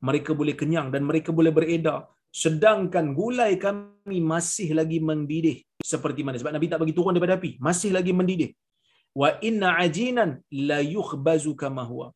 mereka 0.07 0.31
boleh 0.39 0.55
kenyang 0.59 0.87
dan 0.93 1.03
mereka 1.09 1.35
boleh 1.35 1.51
beredar 1.57 2.07
sedangkan 2.29 3.17
gulai 3.17 3.57
kami 3.57 4.17
masih 4.21 4.77
lagi 4.79 5.01
mendidih 5.01 5.57
seperti 5.91 6.21
mana? 6.25 6.37
Sebab 6.39 6.53
Nabi 6.55 6.67
tak 6.71 6.79
bagi 6.83 6.95
turun 6.97 7.13
daripada 7.15 7.35
api. 7.39 7.51
Masih 7.67 7.89
lagi 7.97 8.11
mendidih. 8.19 8.51
Wa 9.21 9.29
inna 9.41 9.69
ajinan 9.85 10.39
la 10.69 10.79
yukhbazu 10.95 11.53
kama 11.57 11.83
huwa. 11.89 12.07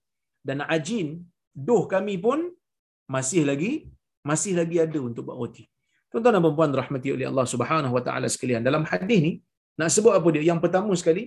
Dan 0.47 0.61
ajin 0.75 1.23
doh 1.55 1.83
kami 1.93 2.15
pun 2.25 2.51
masih 3.09 3.43
lagi 3.49 3.71
masih 4.23 4.51
lagi 4.59 4.77
ada 4.85 4.99
untuk 4.99 5.27
buat 5.27 5.37
roti. 5.41 5.63
Tuan-tuan 6.11 6.35
dan 6.37 6.45
puan 6.57 6.71
rahmati 6.81 7.09
oleh 7.15 7.25
Allah 7.31 7.45
Subhanahu 7.53 7.93
wa 7.97 8.03
taala 8.07 8.27
sekalian. 8.29 8.61
Dalam 8.67 8.83
hadis 8.91 9.19
ni 9.25 9.31
nak 9.79 9.89
sebut 9.95 10.13
apa 10.13 10.27
dia? 10.35 10.43
Yang 10.51 10.59
pertama 10.63 10.93
sekali 11.01 11.23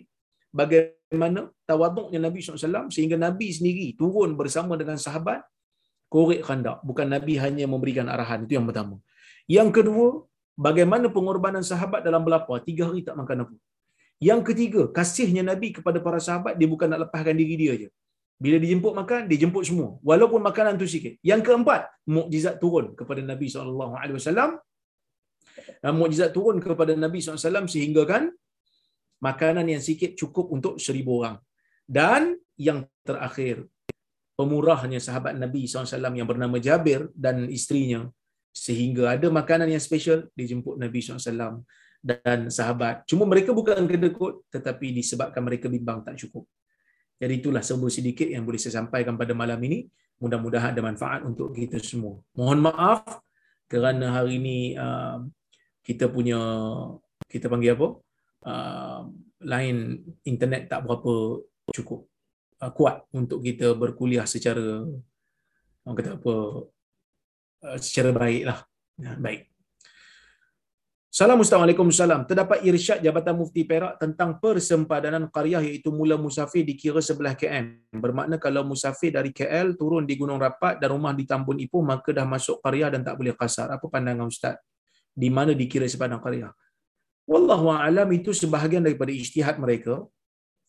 bagaimana 0.54 1.50
tawaduknya 1.68 2.18
Nabi 2.22 2.38
SAW 2.40 2.88
sehingga 2.94 3.16
Nabi 3.18 3.50
sendiri 3.56 3.86
turun 4.00 4.38
bersama 4.40 4.78
dengan 4.80 4.96
sahabat 4.96 5.42
korek 6.12 6.40
khandak. 6.46 6.78
Bukan 6.88 7.06
Nabi 7.14 7.34
hanya 7.44 7.64
memberikan 7.72 8.06
arahan. 8.14 8.46
Itu 8.46 8.58
yang 8.58 8.66
pertama. 8.68 8.96
Yang 9.56 9.68
kedua, 9.82 10.08
bagaimana 10.66 11.06
pengorbanan 11.16 11.64
sahabat 11.70 12.00
dalam 12.06 12.22
belapar. 12.26 12.58
Tiga 12.68 12.88
hari 12.88 13.02
tak 13.06 13.16
makan 13.20 13.46
apa. 13.46 13.54
Yang 14.16 14.40
ketiga, 14.48 14.82
kasihnya 14.96 15.42
Nabi 15.44 15.76
kepada 15.76 15.98
para 16.00 16.16
sahabat, 16.16 16.56
dia 16.56 16.68
bukan 16.74 16.88
nak 16.88 17.00
lepaskan 17.06 17.36
diri 17.36 17.54
dia 17.62 17.74
je. 17.76 17.88
Bila 18.36 18.56
dijemput 18.60 18.92
makan, 19.00 19.20
dijemput 19.32 19.64
semua. 19.64 19.96
Walaupun 20.04 20.40
makanan 20.44 20.76
tu 20.80 20.88
sikit. 20.88 21.16
Yang 21.24 21.40
keempat, 21.48 21.88
mukjizat 22.08 22.56
turun 22.60 22.92
kepada 22.98 23.20
Nabi 23.24 23.46
SAW. 23.48 24.60
Mukjizat 26.00 26.30
turun 26.36 26.56
kepada 26.60 26.92
Nabi 26.92 27.18
SAW 27.24 27.64
sehingga 27.64 28.04
kan 28.04 28.28
makanan 29.24 29.64
yang 29.72 29.80
sikit 29.80 30.12
cukup 30.20 30.52
untuk 30.52 30.76
seribu 30.76 31.24
orang. 31.24 31.36
Dan 31.88 32.36
yang 32.60 32.84
terakhir, 33.08 33.68
pemurahnya 34.36 35.00
sahabat 35.00 35.34
Nabi 35.40 35.64
SAW 35.64 36.12
yang 36.12 36.28
bernama 36.28 36.60
Jabir 36.60 37.08
dan 37.16 37.48
istrinya 37.48 38.04
sehingga 38.52 39.16
ada 39.16 39.32
makanan 39.32 39.72
yang 39.72 39.80
special 39.80 40.28
dijemput 40.36 40.76
Nabi 40.76 41.00
SAW 41.00 41.64
dan 42.04 42.52
sahabat. 42.52 43.08
Cuma 43.08 43.24
mereka 43.24 43.56
bukan 43.56 43.88
kedekut 43.88 44.44
tetapi 44.52 44.92
disebabkan 44.92 45.40
mereka 45.40 45.72
bimbang 45.72 46.04
tak 46.04 46.20
cukup. 46.20 46.44
Jadi 47.16 47.40
itulah 47.40 47.64
sebuah 47.64 47.88
sedikit 47.88 48.28
yang 48.28 48.44
boleh 48.44 48.60
saya 48.60 48.84
sampaikan 48.84 49.16
pada 49.16 49.32
malam 49.32 49.56
ini. 49.64 49.88
Mudah-mudahan 50.20 50.72
ada 50.72 50.80
manfaat 50.84 51.24
untuk 51.24 51.52
kita 51.52 51.80
semua. 51.80 52.20
Mohon 52.36 52.72
maaf 52.72 53.20
kerana 53.68 54.20
hari 54.20 54.40
ini 54.40 54.58
uh, 54.76 55.24
kita 55.80 56.08
punya 56.08 56.40
kita 57.28 57.48
panggil 57.48 57.76
apa? 57.76 57.88
Uh, 58.46 59.00
lain 59.44 60.00
internet 60.24 60.68
tak 60.72 60.84
berapa 60.84 61.44
cukup 61.72 62.08
uh, 62.62 62.72
kuat 62.72 63.04
untuk 63.12 63.44
kita 63.44 63.72
berkuliah 63.76 64.24
secara 64.24 64.84
orang 65.84 65.96
kata 65.96 66.10
apa 66.16 66.34
uh, 67.66 67.78
secara 67.78 68.10
baiklah. 68.12 68.58
Ya, 68.96 69.12
baik. 69.16 69.52
Assalamualaikum 71.16 71.88
salam. 71.88 72.28
Terdapat 72.28 72.60
irsyad 72.60 73.00
Jabatan 73.00 73.40
Mufti 73.40 73.64
Perak 73.64 73.96
tentang 73.96 74.36
persempadanan 74.36 75.32
qaryah 75.32 75.64
iaitu 75.64 75.88
mula 75.88 76.20
musafir 76.20 76.60
dikira 76.60 77.00
sebelah 77.00 77.32
KM. 77.32 77.88
Bermakna 77.96 78.36
kalau 78.36 78.68
musafir 78.68 79.16
dari 79.16 79.32
KL 79.32 79.80
turun 79.80 80.04
di 80.04 80.12
Gunung 80.20 80.36
Rapat 80.36 80.76
dan 80.76 80.92
rumah 80.92 81.16
di 81.16 81.24
Tambun 81.24 81.56
Ipoh 81.56 81.80
maka 81.80 82.12
dah 82.12 82.28
masuk 82.28 82.60
qaryah 82.60 82.92
dan 82.92 83.00
tak 83.00 83.16
boleh 83.16 83.32
kasar. 83.32 83.72
Apa 83.72 83.88
pandangan 83.88 84.28
ustaz? 84.28 84.60
Di 85.16 85.32
mana 85.32 85.56
dikira 85.56 85.88
sempadan 85.88 86.20
qaryah? 86.20 86.52
Wallahu 87.24 87.72
a'lam 87.72 88.12
itu 88.12 88.36
sebahagian 88.36 88.84
daripada 88.84 89.08
ijtihad 89.08 89.56
mereka. 89.56 90.04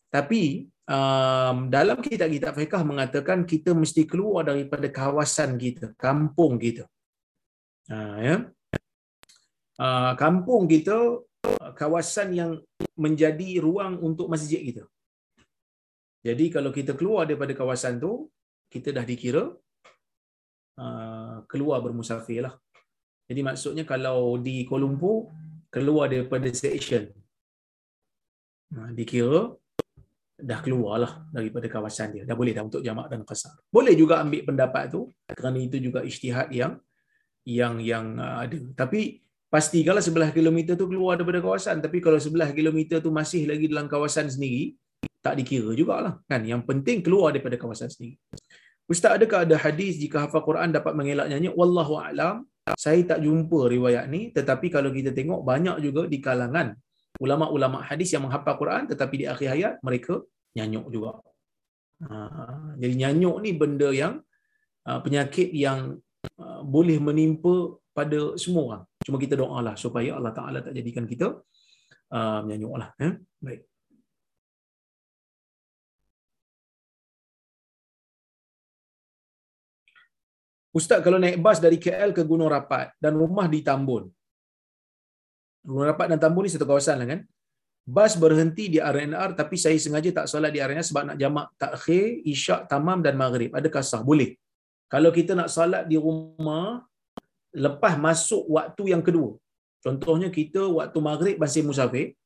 Tapi 0.08 0.64
um, 0.88 1.68
dalam 1.68 1.98
kitab-kitab 2.00 2.56
fiqh 2.56 2.82
mengatakan 2.84 3.44
kita 3.44 3.76
mesti 3.76 4.08
keluar 4.08 4.48
daripada 4.48 4.88
kawasan 4.88 5.60
kita, 5.60 5.92
kampung 6.00 6.56
kita. 6.56 6.88
Ha, 7.92 7.96
ya. 8.24 8.36
Uh, 9.78 10.12
kampung 10.18 10.66
kita 10.66 11.22
kawasan 11.78 12.34
yang 12.34 12.50
menjadi 12.98 13.62
ruang 13.62 14.00
untuk 14.02 14.26
masjid 14.26 14.58
kita. 14.58 14.84
Jadi 16.26 16.50
kalau 16.50 16.74
kita 16.74 16.98
keluar 16.98 17.30
daripada 17.30 17.54
kawasan 17.54 18.02
tu, 18.02 18.26
kita 18.68 18.90
dah 18.90 19.04
dikira 19.06 19.54
uh, 20.82 21.36
keluar 21.46 21.78
bermusafir 21.78 22.42
lah. 22.42 22.58
Jadi 23.28 23.40
maksudnya 23.44 23.84
kalau 23.86 24.40
di 24.40 24.66
Kuala 24.66 24.88
Lumpur, 24.88 25.30
keluar 25.70 26.10
daripada 26.10 26.48
section, 26.50 27.06
uh, 28.74 28.90
dikira 28.96 29.54
dah 30.38 30.62
keluarlah 30.62 31.26
daripada 31.34 31.66
kawasan 31.66 32.14
dia. 32.14 32.22
Dah 32.22 32.38
boleh 32.38 32.54
dah 32.54 32.62
untuk 32.62 32.78
jamak 32.80 33.10
dan 33.10 33.26
qasar. 33.26 33.58
Boleh 33.66 33.98
juga 33.98 34.22
ambil 34.22 34.46
pendapat 34.46 34.94
tu 34.94 35.10
kerana 35.26 35.58
itu 35.58 35.82
juga 35.82 36.06
ijtihad 36.06 36.54
yang 36.54 36.78
yang 37.42 37.82
yang 37.82 38.06
uh, 38.16 38.46
ada. 38.46 38.58
Tapi 38.78 39.18
pastikanlah 39.50 40.04
sebelah 40.04 40.30
kilometer 40.30 40.78
tu 40.78 40.86
keluar 40.86 41.18
daripada 41.18 41.42
kawasan. 41.42 41.82
Tapi 41.82 41.98
kalau 41.98 42.22
sebelah 42.22 42.54
kilometer 42.54 43.02
tu 43.02 43.10
masih 43.10 43.50
lagi 43.50 43.66
dalam 43.66 43.90
kawasan 43.90 44.30
sendiri, 44.30 44.78
tak 45.18 45.34
dikira 45.42 45.74
jugalah. 45.74 46.22
Kan? 46.30 46.46
Yang 46.46 46.62
penting 46.70 47.02
keluar 47.02 47.34
daripada 47.34 47.58
kawasan 47.58 47.90
sendiri. 47.90 48.16
Ustaz, 48.88 49.20
adakah 49.20 49.44
ada 49.44 49.56
hadis 49.60 50.00
jika 50.00 50.24
hafal 50.24 50.40
Quran 50.46 50.72
dapat 50.72 50.96
mengelaknya? 50.96 51.52
Wallahu 51.52 52.00
a'lam. 52.00 52.48
Saya 52.72 53.04
tak 53.04 53.20
jumpa 53.20 53.68
riwayat 53.68 54.08
ni. 54.08 54.32
Tetapi 54.32 54.72
kalau 54.72 54.88
kita 54.94 55.12
tengok, 55.12 55.44
banyak 55.44 55.76
juga 55.84 56.08
di 56.08 56.20
kalangan 56.24 56.72
ulama-ulama 57.24 57.78
hadis 57.88 58.14
yang 58.14 58.22
menghafal 58.26 58.54
Quran 58.60 58.82
tetapi 58.90 59.14
di 59.22 59.26
akhir 59.32 59.48
hayat 59.54 59.74
mereka 59.86 60.22
nyanyuk 60.56 60.86
juga. 60.94 61.10
Ha, 62.06 62.16
jadi 62.78 62.94
nyanyuk 63.02 63.36
ni 63.44 63.50
benda 63.60 63.88
yang 63.90 64.14
ha, 64.86 64.98
penyakit 65.04 65.50
yang 65.50 65.98
ha, 66.38 66.62
boleh 66.62 66.98
menimpa 67.02 67.78
pada 67.90 68.38
semua 68.42 68.62
orang. 68.68 68.82
Cuma 69.02 69.16
kita 69.18 69.34
doalah 69.34 69.74
supaya 69.74 70.14
Allah 70.18 70.32
Taala 70.38 70.58
tak 70.62 70.74
jadikan 70.78 71.06
kita 71.08 71.28
menyanyuklah. 72.46 72.96
Eh? 73.04 73.12
Baik. 73.44 73.60
Ustaz 80.78 81.00
kalau 81.02 81.18
naik 81.18 81.40
bas 81.42 81.58
dari 81.58 81.80
KL 81.80 82.14
ke 82.16 82.22
Gunung 82.22 82.52
Rapat 82.52 82.94
dan 83.02 83.18
rumah 83.18 83.50
di 83.50 83.60
Tambun, 83.66 84.06
Gunung 85.68 85.84
Rapat 85.84 86.06
dan 86.08 86.16
Tambun 86.16 86.48
ni 86.48 86.50
satu 86.54 86.64
kawasan 86.64 86.96
lah 87.04 87.08
kan. 87.12 87.20
Bas 87.84 88.12
berhenti 88.22 88.64
di 88.72 88.78
RNR 88.80 89.36
tapi 89.36 89.56
saya 89.60 89.76
sengaja 89.84 90.10
tak 90.18 90.26
solat 90.32 90.50
di 90.52 90.60
RNR 90.64 90.86
sebab 90.88 91.02
nak 91.08 91.16
jamak 91.20 91.46
takhir, 91.60 92.04
isyak, 92.32 92.60
tamam 92.72 93.04
dan 93.04 93.14
maghrib. 93.20 93.52
Adakah 93.52 93.84
sah? 93.84 94.00
Boleh. 94.00 94.30
Kalau 94.92 95.10
kita 95.12 95.36
nak 95.36 95.52
solat 95.52 95.84
di 95.84 96.00
rumah 96.00 96.84
lepas 97.52 98.00
masuk 98.00 98.48
waktu 98.56 98.96
yang 98.96 99.04
kedua. 99.04 99.36
Contohnya 99.84 100.28
kita 100.32 100.64
waktu 100.78 100.98
maghrib 101.04 101.36
masih 101.36 101.62
musafir. 101.68 102.16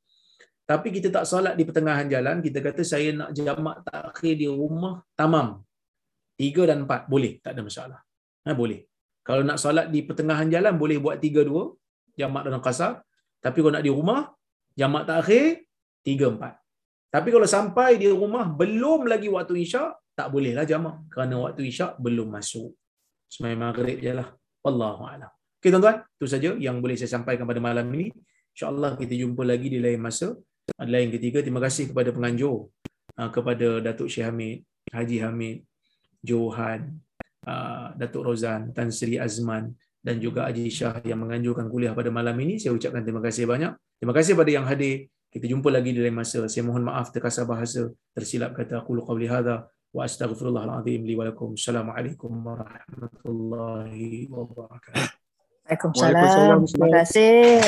Tapi 0.63 0.89
kita 0.95 1.11
tak 1.11 1.27
solat 1.31 1.55
di 1.59 1.67
pertengahan 1.69 2.07
jalan. 2.07 2.39
Kita 2.47 2.59
kata 2.63 2.83
saya 2.87 3.11
nak 3.19 3.31
jamak 3.35 3.83
takhir 3.87 4.35
di 4.39 4.47
rumah 4.47 5.03
tamam. 5.19 5.63
Tiga 6.39 6.63
dan 6.71 6.87
empat. 6.87 7.11
Boleh. 7.13 7.43
Tak 7.43 7.59
ada 7.59 7.63
masalah. 7.67 8.01
Ha, 8.47 8.55
boleh. 8.55 8.87
Kalau 9.27 9.43
nak 9.47 9.59
solat 9.63 9.91
di 9.95 10.01
pertengahan 10.07 10.49
jalan 10.51 10.75
boleh 10.79 10.99
buat 11.03 11.19
tiga 11.19 11.43
dua. 11.43 11.75
Jamak 12.19 12.47
dan 12.47 12.63
kasar. 12.63 13.03
Tapi 13.43 13.59
kalau 13.59 13.75
nak 13.75 13.85
di 13.85 13.91
rumah, 13.91 14.31
jamak 14.79 15.05
takhir, 15.11 15.67
tiga 16.07 16.31
empat. 16.31 16.63
Tapi 17.13 17.29
kalau 17.35 17.45
sampai 17.45 18.01
di 18.01 18.09
rumah, 18.09 18.47
belum 18.49 19.05
lagi 19.11 19.29
waktu 19.29 19.67
isyak, 19.67 20.17
tak 20.17 20.33
bolehlah 20.33 20.65
jamak. 20.65 21.03
Kerana 21.13 21.35
waktu 21.45 21.69
isyak 21.69 21.99
belum 21.99 22.31
masuk. 22.33 22.73
Semayang 23.29 23.61
maghrib 23.69 23.99
je 23.99 24.13
lah. 24.15 24.29
Wallahu'alam. 24.65 25.29
Okay 25.59 25.71
tuan-tuan, 25.71 26.07
itu 26.19 26.27
saja 26.27 26.51
yang 26.59 26.79
boleh 26.83 26.97
saya 26.99 27.11
sampaikan 27.19 27.45
pada 27.45 27.61
malam 27.63 27.87
ini. 27.95 28.15
InsyaAllah 28.55 28.99
kita 28.99 29.15
jumpa 29.15 29.43
lagi 29.43 29.69
di 29.69 29.79
lain 29.83 30.01
masa. 30.01 30.33
Adalah 30.79 31.01
yang 31.03 31.13
ketiga, 31.19 31.39
terima 31.43 31.61
kasih 31.63 31.91
kepada 31.91 32.15
penganjur. 32.15 32.71
Ah, 33.19 33.29
kepada 33.29 33.83
Datuk 33.85 34.09
Syekh 34.09 34.25
Hamid, 34.27 34.65
Haji 34.89 35.17
Hamid, 35.21 35.57
Johan, 36.25 36.97
ah, 37.45 37.93
Datuk 37.93 38.25
Rozan, 38.25 38.73
Tan 38.73 38.89
Sri 38.89 39.21
Azman, 39.21 39.77
dan 40.03 40.19
juga 40.19 40.51
Haji 40.51 40.67
Shah 40.67 40.99
yang 41.07 41.23
menganjurkan 41.23 41.71
kuliah 41.71 41.95
pada 41.95 42.11
malam 42.11 42.35
ini. 42.43 42.59
Saya 42.59 42.75
ucapkan 42.75 43.07
terima 43.07 43.23
kasih 43.23 43.47
banyak. 43.47 43.73
Terima 44.03 44.13
kasih 44.13 44.35
kepada 44.35 44.51
yang 44.51 44.67
hadir. 44.67 45.07
Kita 45.33 45.47
jumpa 45.47 45.71
lagi 45.71 45.95
di 45.95 46.03
lain 46.03 46.13
masa. 46.13 46.45
Saya 46.51 46.67
mohon 46.67 46.83
maaf 46.85 47.15
terkasar 47.15 47.47
bahasa. 47.47 47.89
Tersilap 48.13 48.53
kata 48.53 48.83
aku 48.83 48.99
qawli 49.01 49.31
hadha 49.31 49.71
wa 49.95 50.03
astaghfirullahalazim 50.03 51.07
li 51.07 51.15
wa 51.15 51.31
lakum. 51.31 51.55
Assalamualaikum 51.55 52.35
warahmatullahi 52.35 54.27
wabarakatuh. 54.27 55.23
Waalaikumsalam. 55.63 56.67
Terima 56.67 56.89
kasih 57.01 57.63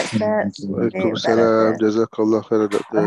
Waalaikumsalam. 0.66 1.78
Jazakallah 1.78 2.43
khairan 2.43 2.68
doktor. 2.68 3.05